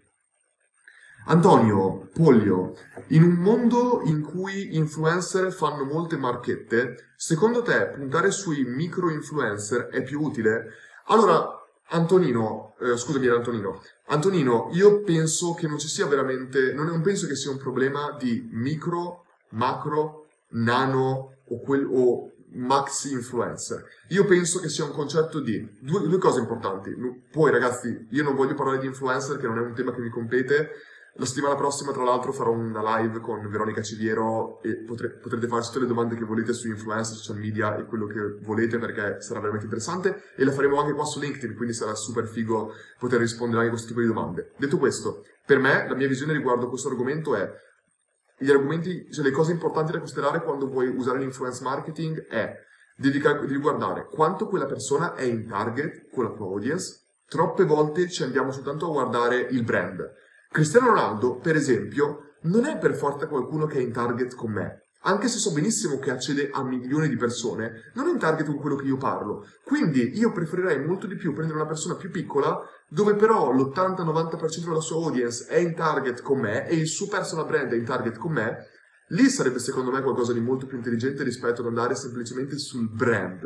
[1.27, 2.77] Antonio Poglio,
[3.09, 9.87] in un mondo in cui influencer fanno molte marchette, secondo te puntare sui micro influencer
[9.87, 10.67] è più utile?
[11.07, 11.49] Allora,
[11.89, 17.37] Antonino, eh, scusami Antonino, Antonino, io penso che non ci sia veramente, non, penso che
[17.37, 23.83] sia un problema di micro, macro, nano o, quel, o maxi influencer.
[24.09, 26.95] Io penso che sia un concetto di due, due cose importanti.
[27.33, 30.11] Poi ragazzi, io non voglio parlare di influencer, che non è un tema che mi
[30.11, 30.71] compete,
[31.17, 35.69] la settimana prossima, tra l'altro, farò una live con Veronica Civiero e potre, potrete farci
[35.69, 39.39] tutte le domande che volete su influencer, social media e quello che volete perché sarà
[39.39, 43.59] veramente interessante e la faremo anche qua su LinkedIn, quindi sarà super figo poter rispondere
[43.59, 44.55] anche a questo tipo di domande.
[44.57, 47.49] Detto questo, per me la mia visione riguardo questo argomento è
[48.37, 52.59] gli argomenti, cioè le cose importanti da considerare quando vuoi usare l'influence marketing è
[52.97, 57.03] devi, devi guardare quanto quella persona è in target con la tua audience.
[57.29, 60.23] Troppe volte ci andiamo soltanto a guardare il brand
[60.55, 64.85] Cristiano Ronaldo, per esempio, non è per forza qualcuno che è in target con me.
[65.01, 68.59] Anche se so benissimo che accede a milioni di persone, non è in target con
[68.59, 69.49] quello che io parlo.
[69.65, 72.57] Quindi io preferirei molto di più prendere una persona più piccola,
[72.89, 77.47] dove però l'80-90% della sua audience è in target con me e il suo personal
[77.47, 78.69] brand è in target con me.
[79.09, 83.43] Lì sarebbe secondo me qualcosa di molto più intelligente rispetto ad andare semplicemente sul brand.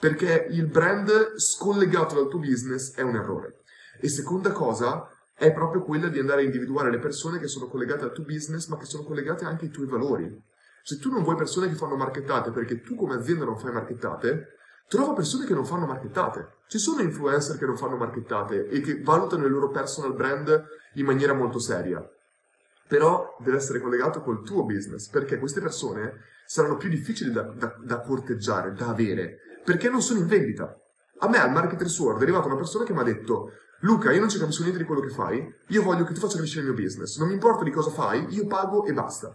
[0.00, 3.60] Perché il brand scollegato dal tuo business è un errore.
[4.00, 5.06] E seconda cosa,
[5.40, 8.66] è proprio quella di andare a individuare le persone che sono collegate al tuo business,
[8.66, 10.30] ma che sono collegate anche ai tuoi valori.
[10.82, 14.58] Se tu non vuoi persone che fanno marchettate perché tu come azienda non fai marchettate,
[14.86, 16.56] trova persone che non fanno marchettate.
[16.66, 20.62] Ci sono influencer che non fanno marchettate e che valutano il loro personal brand
[20.96, 22.06] in maniera molto seria.
[22.86, 27.74] Però deve essere collegato col tuo business, perché queste persone saranno più difficili da, da,
[27.82, 30.78] da corteggiare, da avere, perché non sono in vendita.
[31.20, 34.20] A me al Marketer's World è arrivata una persona che mi ha detto Luca, io
[34.20, 36.74] non ci capisco niente di quello che fai, io voglio che tu faccia crescere il
[36.74, 39.34] mio business, non mi importa di cosa fai, io pago e basta.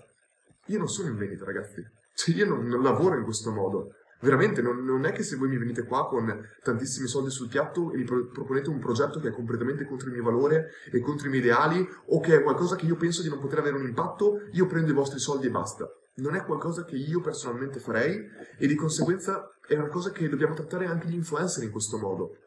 [0.67, 1.83] Io non sono in vendita, ragazzi.
[2.13, 3.95] Cioè, io non, non lavoro in questo modo.
[4.21, 6.31] Veramente, non, non, è che se voi mi venite qua con
[6.61, 10.13] tantissimi soldi sul piatto e mi pro- proponete un progetto che è completamente contro il
[10.13, 13.29] mio valore e contro i miei ideali, o che è qualcosa che io penso di
[13.29, 15.89] non poter avere un impatto, io prendo i vostri soldi e basta.
[16.17, 18.23] Non è qualcosa che io personalmente farei
[18.57, 22.37] e di conseguenza è una cosa che dobbiamo trattare anche gli influencer in questo modo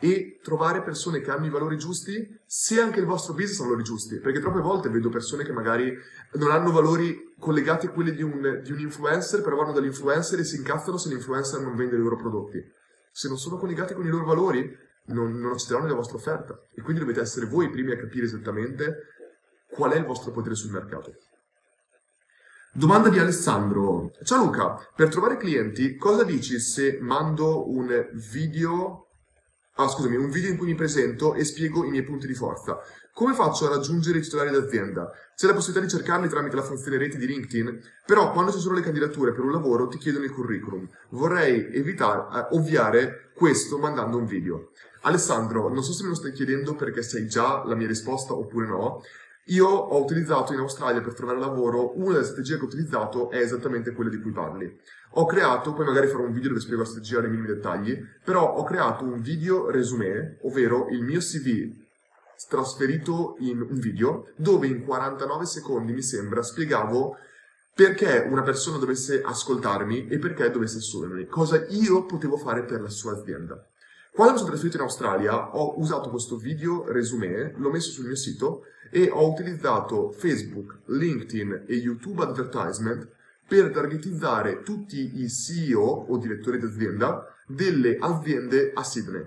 [0.00, 3.82] e trovare persone che hanno i valori giusti, se anche il vostro business ha valori
[3.82, 4.18] giusti.
[4.18, 5.92] Perché troppe volte vedo persone che magari
[6.34, 10.44] non hanno valori collegati a quelli di un, di un influencer, però vanno dall'influencer e
[10.44, 12.62] si incazzano se l'influencer non vende i loro prodotti.
[13.10, 16.82] Se non sono collegati con i loro valori, non, non accetteranno la vostra offerta e
[16.82, 19.06] quindi dovete essere voi i primi a capire esattamente
[19.70, 21.14] qual è il vostro potere sul mercato.
[22.72, 24.12] Domanda di Alessandro.
[24.22, 29.07] Ciao Luca, per trovare clienti cosa dici se mando un video
[29.80, 32.80] Ah, scusami, un video in cui mi presento e spiego i miei punti di forza.
[33.12, 35.08] Come faccio a raggiungere i titolari d'azienda?
[35.36, 38.74] C'è la possibilità di cercarli tramite la funzione rete di LinkedIn, però quando ci sono
[38.74, 40.84] le candidature per un lavoro ti chiedono il curriculum.
[41.10, 44.70] Vorrei evitare, eh, ovviare questo mandando un video.
[45.02, 48.66] Alessandro, non so se me lo stai chiedendo perché sai già la mia risposta oppure
[48.66, 49.02] no.
[49.48, 53.38] Io ho utilizzato in Australia per trovare lavoro, una delle strategie che ho utilizzato è
[53.38, 54.78] esattamente quella di cui parli.
[55.12, 58.56] Ho creato, poi magari farò un video dove spiego la strategia nei minimi dettagli, però
[58.56, 61.74] ho creato un video resume, ovvero il mio CV
[62.46, 67.16] trasferito in un video, dove in 49 secondi, mi sembra, spiegavo
[67.74, 72.90] perché una persona dovesse ascoltarmi e perché dovesse assumermi, cosa io potevo fare per la
[72.90, 73.64] sua azienda.
[74.12, 78.16] Quando mi sono trasferito in Australia ho usato questo video resume, l'ho messo sul mio
[78.16, 83.08] sito e ho utilizzato Facebook, LinkedIn e YouTube Advertisement
[83.46, 89.24] per targetizzare tutti i CEO o direttori d'azienda delle aziende a Sydney.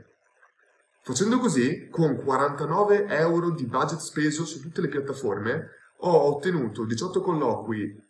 [1.03, 7.21] Facendo così, con 49 euro di budget speso su tutte le piattaforme, ho ottenuto 18
[7.21, 8.03] colloqui,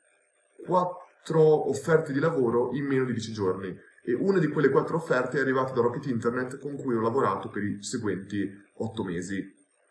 [0.65, 5.37] 4 offerte di lavoro in meno di 10 giorni e una di quelle 4 offerte
[5.37, 9.43] è arrivata da Rocket Internet con cui ho lavorato per i seguenti 8 mesi,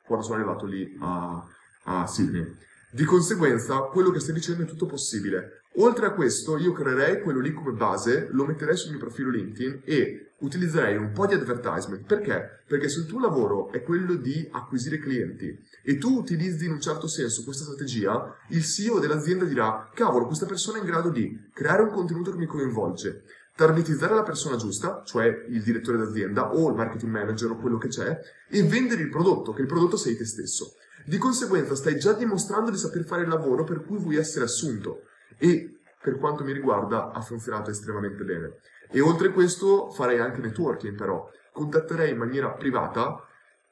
[0.04, 1.44] quando sono arrivato lì a,
[1.84, 2.56] a Sydney.
[2.92, 5.62] Di conseguenza, quello che stai dicendo è tutto possibile.
[5.76, 9.82] Oltre a questo, io creerei quello lì come base, lo metterei sul mio profilo LinkedIn
[9.84, 12.04] e utilizzerei un po' di advertisement.
[12.04, 12.64] Perché?
[12.66, 16.80] Perché se il tuo lavoro è quello di acquisire clienti e tu utilizzi in un
[16.80, 21.48] certo senso questa strategia, il CEO dell'azienda dirà, cavolo, questa persona è in grado di
[21.52, 23.22] creare un contenuto che mi coinvolge,
[23.54, 27.88] targetizzare la persona giusta, cioè il direttore d'azienda o il marketing manager o quello che
[27.88, 30.74] c'è, e vendere il prodotto, che il prodotto sei te stesso.
[31.04, 35.02] Di conseguenza stai già dimostrando di saper fare il lavoro per cui vuoi essere assunto
[35.38, 38.58] e per quanto mi riguarda ha funzionato estremamente bene.
[38.90, 43.24] E oltre a questo farei anche networking però, contatterei in maniera privata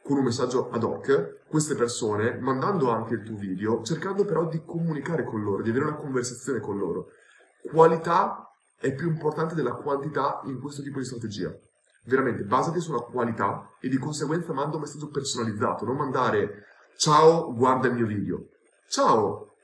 [0.03, 4.62] con un messaggio ad hoc queste persone, mandando anche il tuo video, cercando però di
[4.64, 7.09] comunicare con loro, di avere una conversazione con loro.
[7.70, 8.47] Qualità
[8.79, 11.53] è più importante della quantità in questo tipo di strategia.
[12.05, 16.66] Veramente, basati sulla qualità e di conseguenza manda un messaggio personalizzato, non mandare
[16.99, 18.49] Ciao, guarda il mio video.
[18.89, 19.55] Ciao,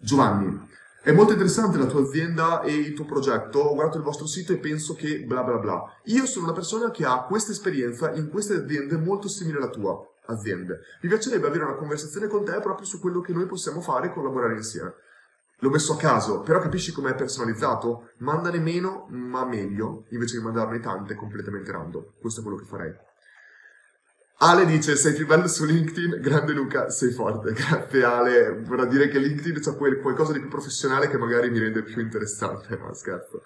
[0.00, 0.66] Giovanni.
[1.00, 3.60] È molto interessante la tua azienda e il tuo progetto.
[3.60, 5.84] Ho guardato il vostro sito e penso che bla bla bla.
[6.06, 10.04] Io sono una persona che ha questa esperienza in queste aziende molto simile alla tua
[10.26, 10.74] azienda.
[11.00, 14.12] Mi piacerebbe avere una conversazione con te proprio su quello che noi possiamo fare e
[14.12, 14.94] collaborare insieme.
[15.60, 18.10] L'ho messo a caso, però capisci com'è personalizzato?
[18.18, 22.04] Mandane meno, ma meglio, invece di mandarne tante completamente random.
[22.20, 22.94] Questo è quello che farei.
[24.40, 29.08] Ale dice sei più bello su LinkedIn, grande Luca, sei forte, grazie Ale, vorrà dire
[29.08, 33.42] che LinkedIn c'è qualcosa di più professionale che magari mi rende più interessante, ma scherzo.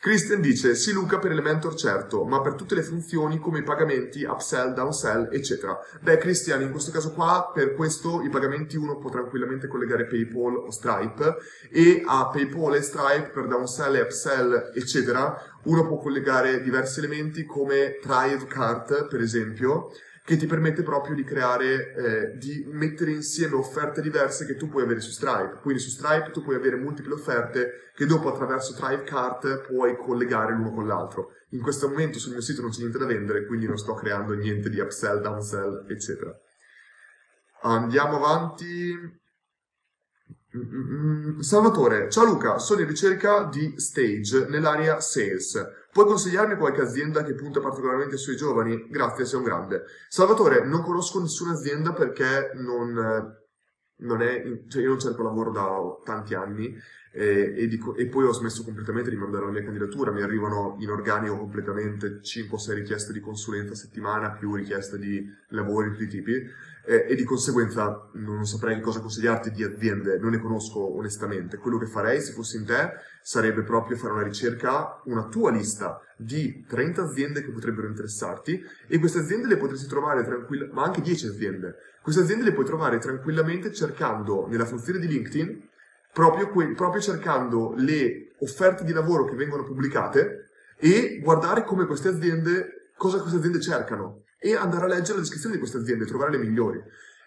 [0.00, 4.24] Christian dice, sì Luca per Elementor certo, ma per tutte le funzioni come i pagamenti,
[4.24, 5.78] upsell, downsell, eccetera.
[6.00, 10.56] Beh Christian, in questo caso qua, per questo i pagamenti uno può tranquillamente collegare PayPal
[10.56, 11.36] o Stripe
[11.70, 17.44] e a PayPal e Stripe per downsell e upsell, eccetera, uno può collegare diversi elementi
[17.44, 19.90] come Thrive Cart, per esempio,
[20.30, 24.84] che ti permette proprio di creare, eh, di mettere insieme offerte diverse che tu puoi
[24.84, 25.58] avere su Stripe.
[25.60, 30.70] Quindi su Stripe tu puoi avere multiple offerte che dopo attraverso Thrivecart puoi collegare l'uno
[30.70, 31.32] con l'altro.
[31.48, 34.34] In questo momento sul mio sito non c'è niente da vendere, quindi non sto creando
[34.34, 36.32] niente di upsell, downsell, eccetera.
[37.62, 39.18] Andiamo avanti.
[41.40, 45.79] Salvatore, ciao Luca, sono in ricerca di stage nell'area sales.
[45.92, 48.86] Puoi consigliarmi qualche azienda che punta particolarmente sui giovani?
[48.88, 49.84] Grazie, sei un grande.
[50.08, 53.36] Salvatore, non conosco nessuna azienda perché non,
[53.96, 55.68] non è, cioè io non cerco lavoro da
[56.04, 56.76] tanti anni
[57.12, 60.76] e, e, dico, e, poi ho smesso completamente di mandare la mia candidatura, mi arrivano
[60.78, 66.04] in organico completamente 5-6 richieste di consulenza a settimana più richieste di lavori di tutti
[66.04, 66.48] i tipi
[66.86, 71.58] eh, e di conseguenza non saprei cosa consigliarti di aziende, non ne conosco onestamente.
[71.58, 76.00] Quello che farei se fossi in te sarebbe proprio fare una ricerca, una tua lista
[76.16, 81.00] di 30 aziende che potrebbero interessarti e queste aziende le potresti trovare tranquillamente, ma anche
[81.00, 81.76] 10 aziende.
[82.02, 85.68] Queste aziende le puoi trovare tranquillamente cercando nella funzione di LinkedIn,
[86.12, 92.08] proprio, que- proprio cercando le offerte di lavoro che vengono pubblicate e guardare come queste
[92.08, 96.32] aziende, cosa queste aziende cercano e andare a leggere la descrizione di queste aziende, trovare
[96.32, 96.82] le migliori.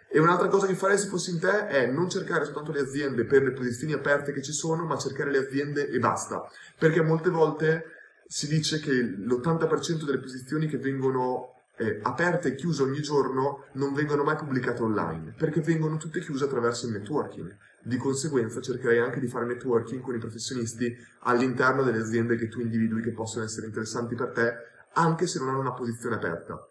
[0.09, 3.25] E un'altra cosa che farei se fossi in te è non cercare soltanto le aziende
[3.25, 6.43] per le posizioni aperte che ci sono, ma cercare le aziende e basta.
[6.77, 7.85] Perché molte volte
[8.27, 13.93] si dice che l'80% delle posizioni che vengono eh, aperte e chiuse ogni giorno non
[13.93, 17.55] vengono mai pubblicate online, perché vengono tutte chiuse attraverso il networking.
[17.81, 22.59] Di conseguenza cercherei anche di fare networking con i professionisti all'interno delle aziende che tu
[22.59, 24.53] individui che possono essere interessanti per te,
[24.93, 26.67] anche se non hanno una posizione aperta.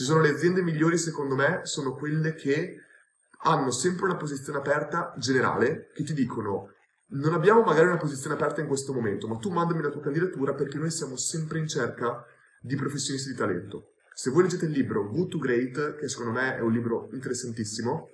[0.00, 2.78] Ci sono le aziende migliori, secondo me, sono quelle che
[3.40, 6.72] hanno sempre una posizione aperta generale, che ti dicono
[7.08, 10.54] non abbiamo magari una posizione aperta in questo momento, ma tu mandami la tua candidatura
[10.54, 12.24] perché noi siamo sempre in cerca
[12.62, 13.90] di professionisti di talento.
[14.14, 18.08] Se voi leggete il libro Good to Great, che secondo me è un libro interessantissimo,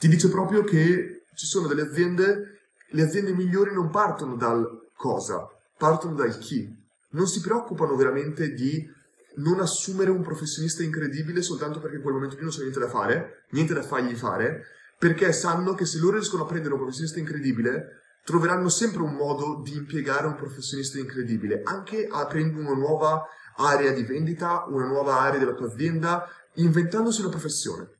[0.00, 5.46] ti dice proprio che ci sono delle aziende, le aziende migliori non partono dal cosa,
[5.78, 6.68] partono dal chi.
[7.10, 8.94] Non si preoccupano veramente di
[9.36, 12.88] non assumere un professionista incredibile soltanto perché in quel momento lì non c'è niente da
[12.88, 14.64] fare, niente da fargli fare,
[14.98, 19.60] perché sanno che se loro riescono a prendere un professionista incredibile, troveranno sempre un modo
[19.62, 23.24] di impiegare un professionista incredibile, anche aprendo una nuova
[23.56, 27.90] area di vendita, una nuova area della tua azienda, inventandosi una professione.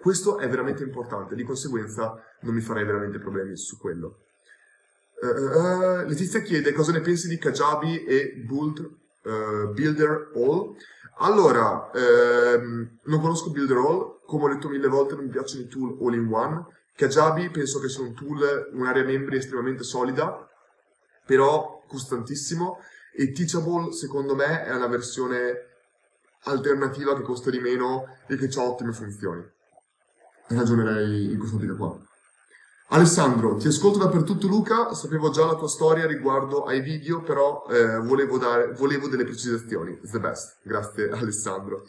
[0.00, 4.20] Questo è veramente importante, di conseguenza non mi farei veramente problemi su quello.
[5.20, 8.88] Uh, uh, Letizia chiede cosa ne pensi di Kajabi e Build,
[9.26, 10.74] uh, Builder All.
[11.18, 15.68] Allora, ehm, non conosco Builder All, come ho detto mille volte non mi piacciono i
[15.68, 16.66] tool all in one.
[16.94, 20.48] Kajabi penso che sia un tool, un'area membri estremamente solida,
[21.24, 22.78] però costantissimo
[23.14, 25.74] e Teachable secondo me è una versione
[26.44, 29.42] alternativa che costa di meno e che ha ottime funzioni.
[30.48, 31.98] Ragionerei in quest'ottica qua.
[32.88, 37.98] Alessandro, ti ascolto dappertutto Luca, sapevo già la tua storia riguardo ai video, però eh,
[37.98, 39.90] volevo, dare, volevo delle precisazioni.
[39.90, 40.58] It's the best.
[40.62, 41.82] Grazie Alessandro.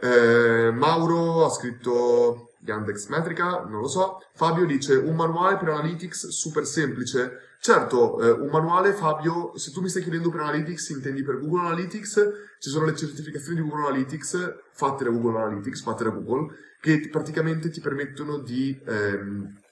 [0.00, 4.18] Eh, Mauro ha scritto Yandex Metrica, non lo so.
[4.34, 7.54] Fabio dice un manuale per Analytics super semplice.
[7.60, 11.66] Certo, eh, un manuale, Fabio, se tu mi stai chiedendo per Analytics, intendi per Google
[11.66, 16.54] Analytics, ci sono le certificazioni di Google Analytics fatte da Google Analytics, fatte da Google,
[16.80, 19.66] che praticamente ti permettono di ehm,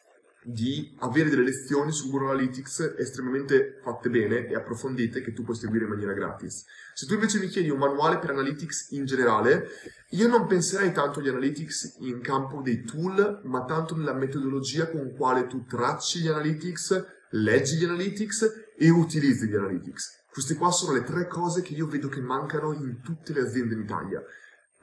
[0.49, 5.57] di avere delle lezioni su Google Analytics estremamente fatte bene e approfondite che tu puoi
[5.57, 6.65] seguire in maniera gratis.
[6.95, 9.67] Se tu invece mi chiedi un manuale per Analytics in generale,
[10.11, 15.13] io non penserei tanto agli Analytics in campo dei tool, ma tanto nella metodologia con
[15.17, 20.27] quale tu tracci gli Analytics, leggi gli Analytics e utilizzi gli Analytics.
[20.31, 23.75] Queste qua sono le tre cose che io vedo che mancano in tutte le aziende
[23.75, 24.23] in Italia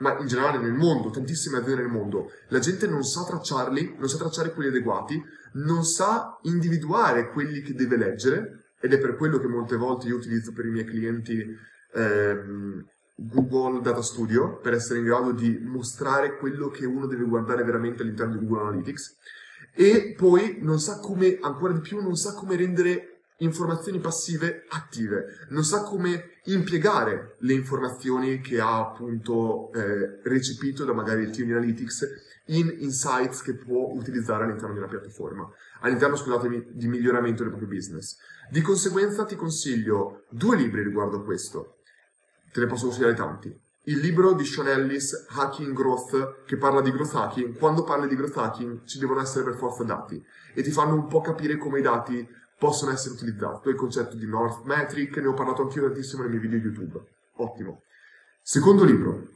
[0.03, 4.09] ma in generale nel mondo, tantissime aziende nel mondo, la gente non sa tracciarli, non
[4.09, 5.23] sa tracciare quelli adeguati,
[5.53, 10.17] non sa individuare quelli che deve leggere, ed è per quello che molte volte io
[10.17, 11.41] utilizzo per i miei clienti
[11.93, 12.85] ehm,
[13.15, 18.01] Google Data Studio, per essere in grado di mostrare quello che uno deve guardare veramente
[18.01, 19.15] all'interno di Google Analytics,
[19.73, 25.47] e poi non sa come, ancora di più, non sa come rendere informazioni passive attive,
[25.49, 31.47] non sa come impiegare le informazioni che ha appunto eh, recepito da magari il team
[31.47, 35.49] di Analytics in insights che può utilizzare all'interno di una piattaforma,
[35.81, 38.17] all'interno, scusatemi, di miglioramento del proprio business.
[38.49, 41.77] Di conseguenza ti consiglio due libri riguardo questo,
[42.51, 43.61] te ne posso consigliare tanti.
[43.85, 47.57] Il libro di Sean Ellis, Hacking Growth, che parla di growth hacking.
[47.57, 50.23] Quando parli di growth hacking ci devono essere per forza dati
[50.53, 52.25] e ti fanno un po' capire come i dati
[52.63, 53.67] possono essere utilizzati.
[53.67, 56.97] Il concetto di North Metric, ne ho parlato anch'io tantissimo nei miei video YouTube.
[57.35, 57.81] Ottimo.
[58.41, 59.27] Secondo libro,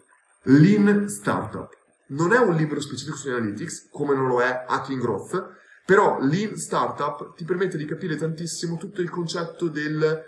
[0.44, 1.70] Lean Startup.
[2.08, 5.56] Non è un libro specifico su Analytics, come non lo è Hacking Growth,
[5.86, 10.24] però Lean Startup ti permette di capire tantissimo tutto il concetto del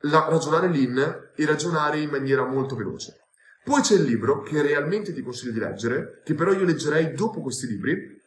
[0.00, 3.20] ragionare lean e ragionare in maniera molto veloce.
[3.62, 7.40] Poi c'è il libro che realmente ti consiglio di leggere, che però io leggerei dopo
[7.40, 8.20] questi libri,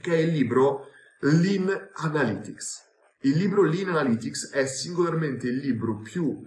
[0.00, 0.88] che è il libro
[1.20, 2.90] Lean Analytics.
[3.24, 6.42] Il libro Lean Analytics è singolarmente il libro più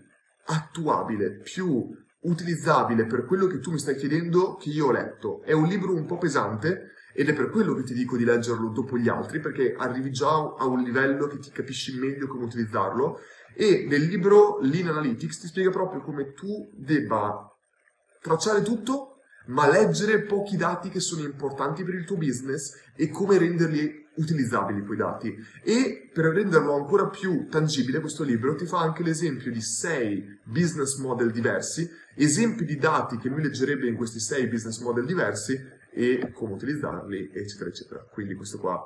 [0.47, 1.87] attuabile, più
[2.23, 5.41] utilizzabile per quello che tu mi stai chiedendo che io ho letto.
[5.43, 8.71] È un libro un po' pesante ed è per quello che ti dico di leggerlo
[8.71, 13.19] dopo gli altri, perché arrivi già a un livello che ti capisci meglio come utilizzarlo.
[13.55, 17.57] E nel libro Lean Analytics ti spiega proprio come tu debba
[18.21, 23.37] tracciare tutto, ma leggere pochi dati che sono importanti per il tuo business e come
[23.37, 29.03] renderli utilizzabili quei dati e per renderlo ancora più tangibile questo libro ti fa anche
[29.03, 34.47] l'esempio di sei business model diversi, esempi di dati che lui leggerebbe in questi sei
[34.47, 35.59] business model diversi
[35.91, 38.07] e come utilizzarli eccetera eccetera.
[38.11, 38.81] Quindi questo qua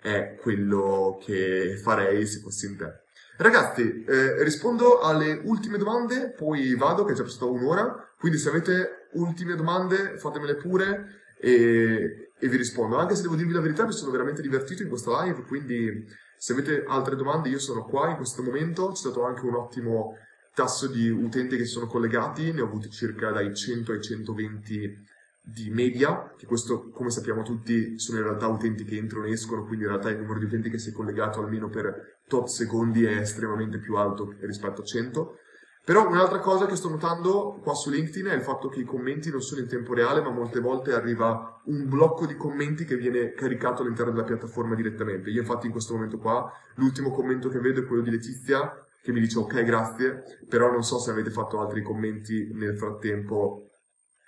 [0.00, 3.02] è quello che farei se fossi in te.
[3.36, 8.48] Ragazzi, eh, rispondo alle ultime domande, poi vado che è già passata un'ora, quindi se
[8.48, 12.98] avete ultime domande fatemele pure e, e, vi rispondo.
[12.98, 16.04] Anche se devo dirvi la verità, mi sono veramente divertito in questa live, quindi
[16.36, 20.18] se avete altre domande io sono qua in questo momento, c'è stato anche un ottimo
[20.54, 25.02] tasso di utenti che sono collegati, ne ho avuti circa dai 100 ai 120
[25.40, 29.64] di media, che questo come sappiamo tutti sono in realtà utenti che entrano e escono,
[29.64, 33.04] quindi in realtà il numero di utenti che si è collegato almeno per tot secondi
[33.04, 35.38] è estremamente più alto rispetto a 100.
[35.84, 39.30] Però un'altra cosa che sto notando qua su LinkedIn è il fatto che i commenti
[39.30, 43.32] non sono in tempo reale, ma molte volte arriva un blocco di commenti che viene
[43.32, 45.28] caricato all'interno della piattaforma direttamente.
[45.28, 49.12] Io infatti in questo momento qua l'ultimo commento che vedo è quello di Letizia che
[49.12, 53.68] mi dice ok grazie, però non so se avete fatto altri commenti nel frattempo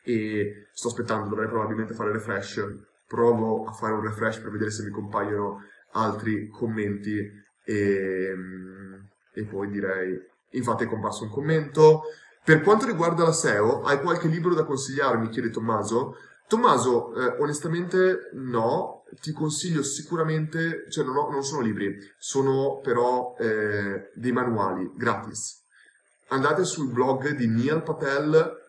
[0.04, 2.62] e sto aspettando, dovrei probabilmente fare refresh,
[3.06, 7.18] provo a fare un refresh per vedere se mi compaiono altri commenti
[7.64, 8.34] e,
[9.32, 10.20] e poi direi,
[10.50, 12.02] infatti è comparso un commento.
[12.44, 15.28] Per quanto riguarda la SEO, hai qualche libro da consigliarmi?
[15.28, 16.16] chiede Tommaso.
[16.48, 23.34] Tommaso, eh, onestamente no, ti consiglio sicuramente, cioè non, ho, non sono libri, sono però
[23.38, 25.64] eh, dei manuali gratis.
[26.28, 28.64] Andate sul blog di Neil Patel,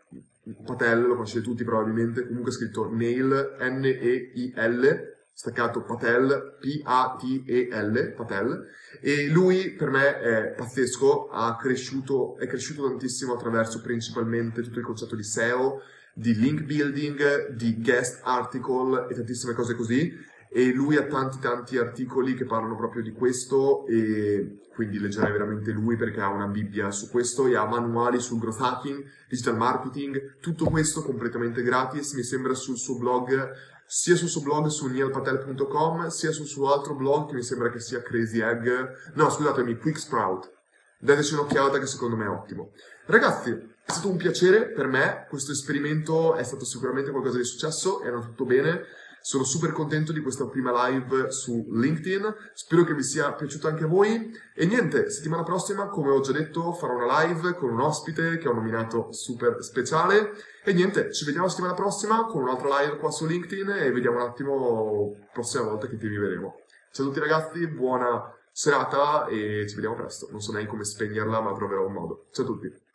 [0.65, 8.65] Patel lo conoscete tutti probabilmente, comunque è scritto Neil, N-E-I-L, staccato Patel, P-A-T-E-L, Patel,
[8.99, 11.29] e lui per me è pazzesco,
[11.59, 15.81] cresciuto, è cresciuto tantissimo attraverso principalmente tutto il concetto di SEO,
[16.15, 20.11] di link building, di guest article e tantissime cose così.
[20.49, 25.71] E lui ha tanti tanti articoli che parlano proprio di questo e quindi leggerei veramente
[25.71, 30.39] lui perché ha una bibbia su questo e ha manuali sul growth hacking, digital marketing,
[30.39, 36.07] tutto questo completamente gratis, mi sembra sul suo blog, sia sul suo blog su neilpatel.com,
[36.07, 38.67] sia sul suo altro blog che mi sembra che sia Crazy Egg,
[39.13, 40.51] no scusatemi, Quick Sprout.
[40.99, 42.71] Dateci un'occhiata che secondo me è ottimo.
[43.05, 48.01] Ragazzi, è stato un piacere per me, questo esperimento è stato sicuramente qualcosa di successo,
[48.01, 48.83] è andato tutto bene,
[49.27, 53.83] sono super contento di questa prima live su LinkedIn, spero che vi sia piaciuto anche
[53.83, 57.81] a voi e niente, settimana prossima, come ho già detto, farò una live con un
[57.81, 60.31] ospite che ho nominato super speciale
[60.63, 64.29] e niente, ci vediamo settimana prossima con un'altra live qua su LinkedIn e vediamo un
[64.29, 66.61] attimo la prossima volta che ti rivedremo.
[66.93, 70.29] Ciao a tutti ragazzi, buona serata e ci vediamo presto.
[70.31, 72.27] Non so neanche come spegnerla, ma troverò un modo.
[72.31, 72.86] Ciao a tutti.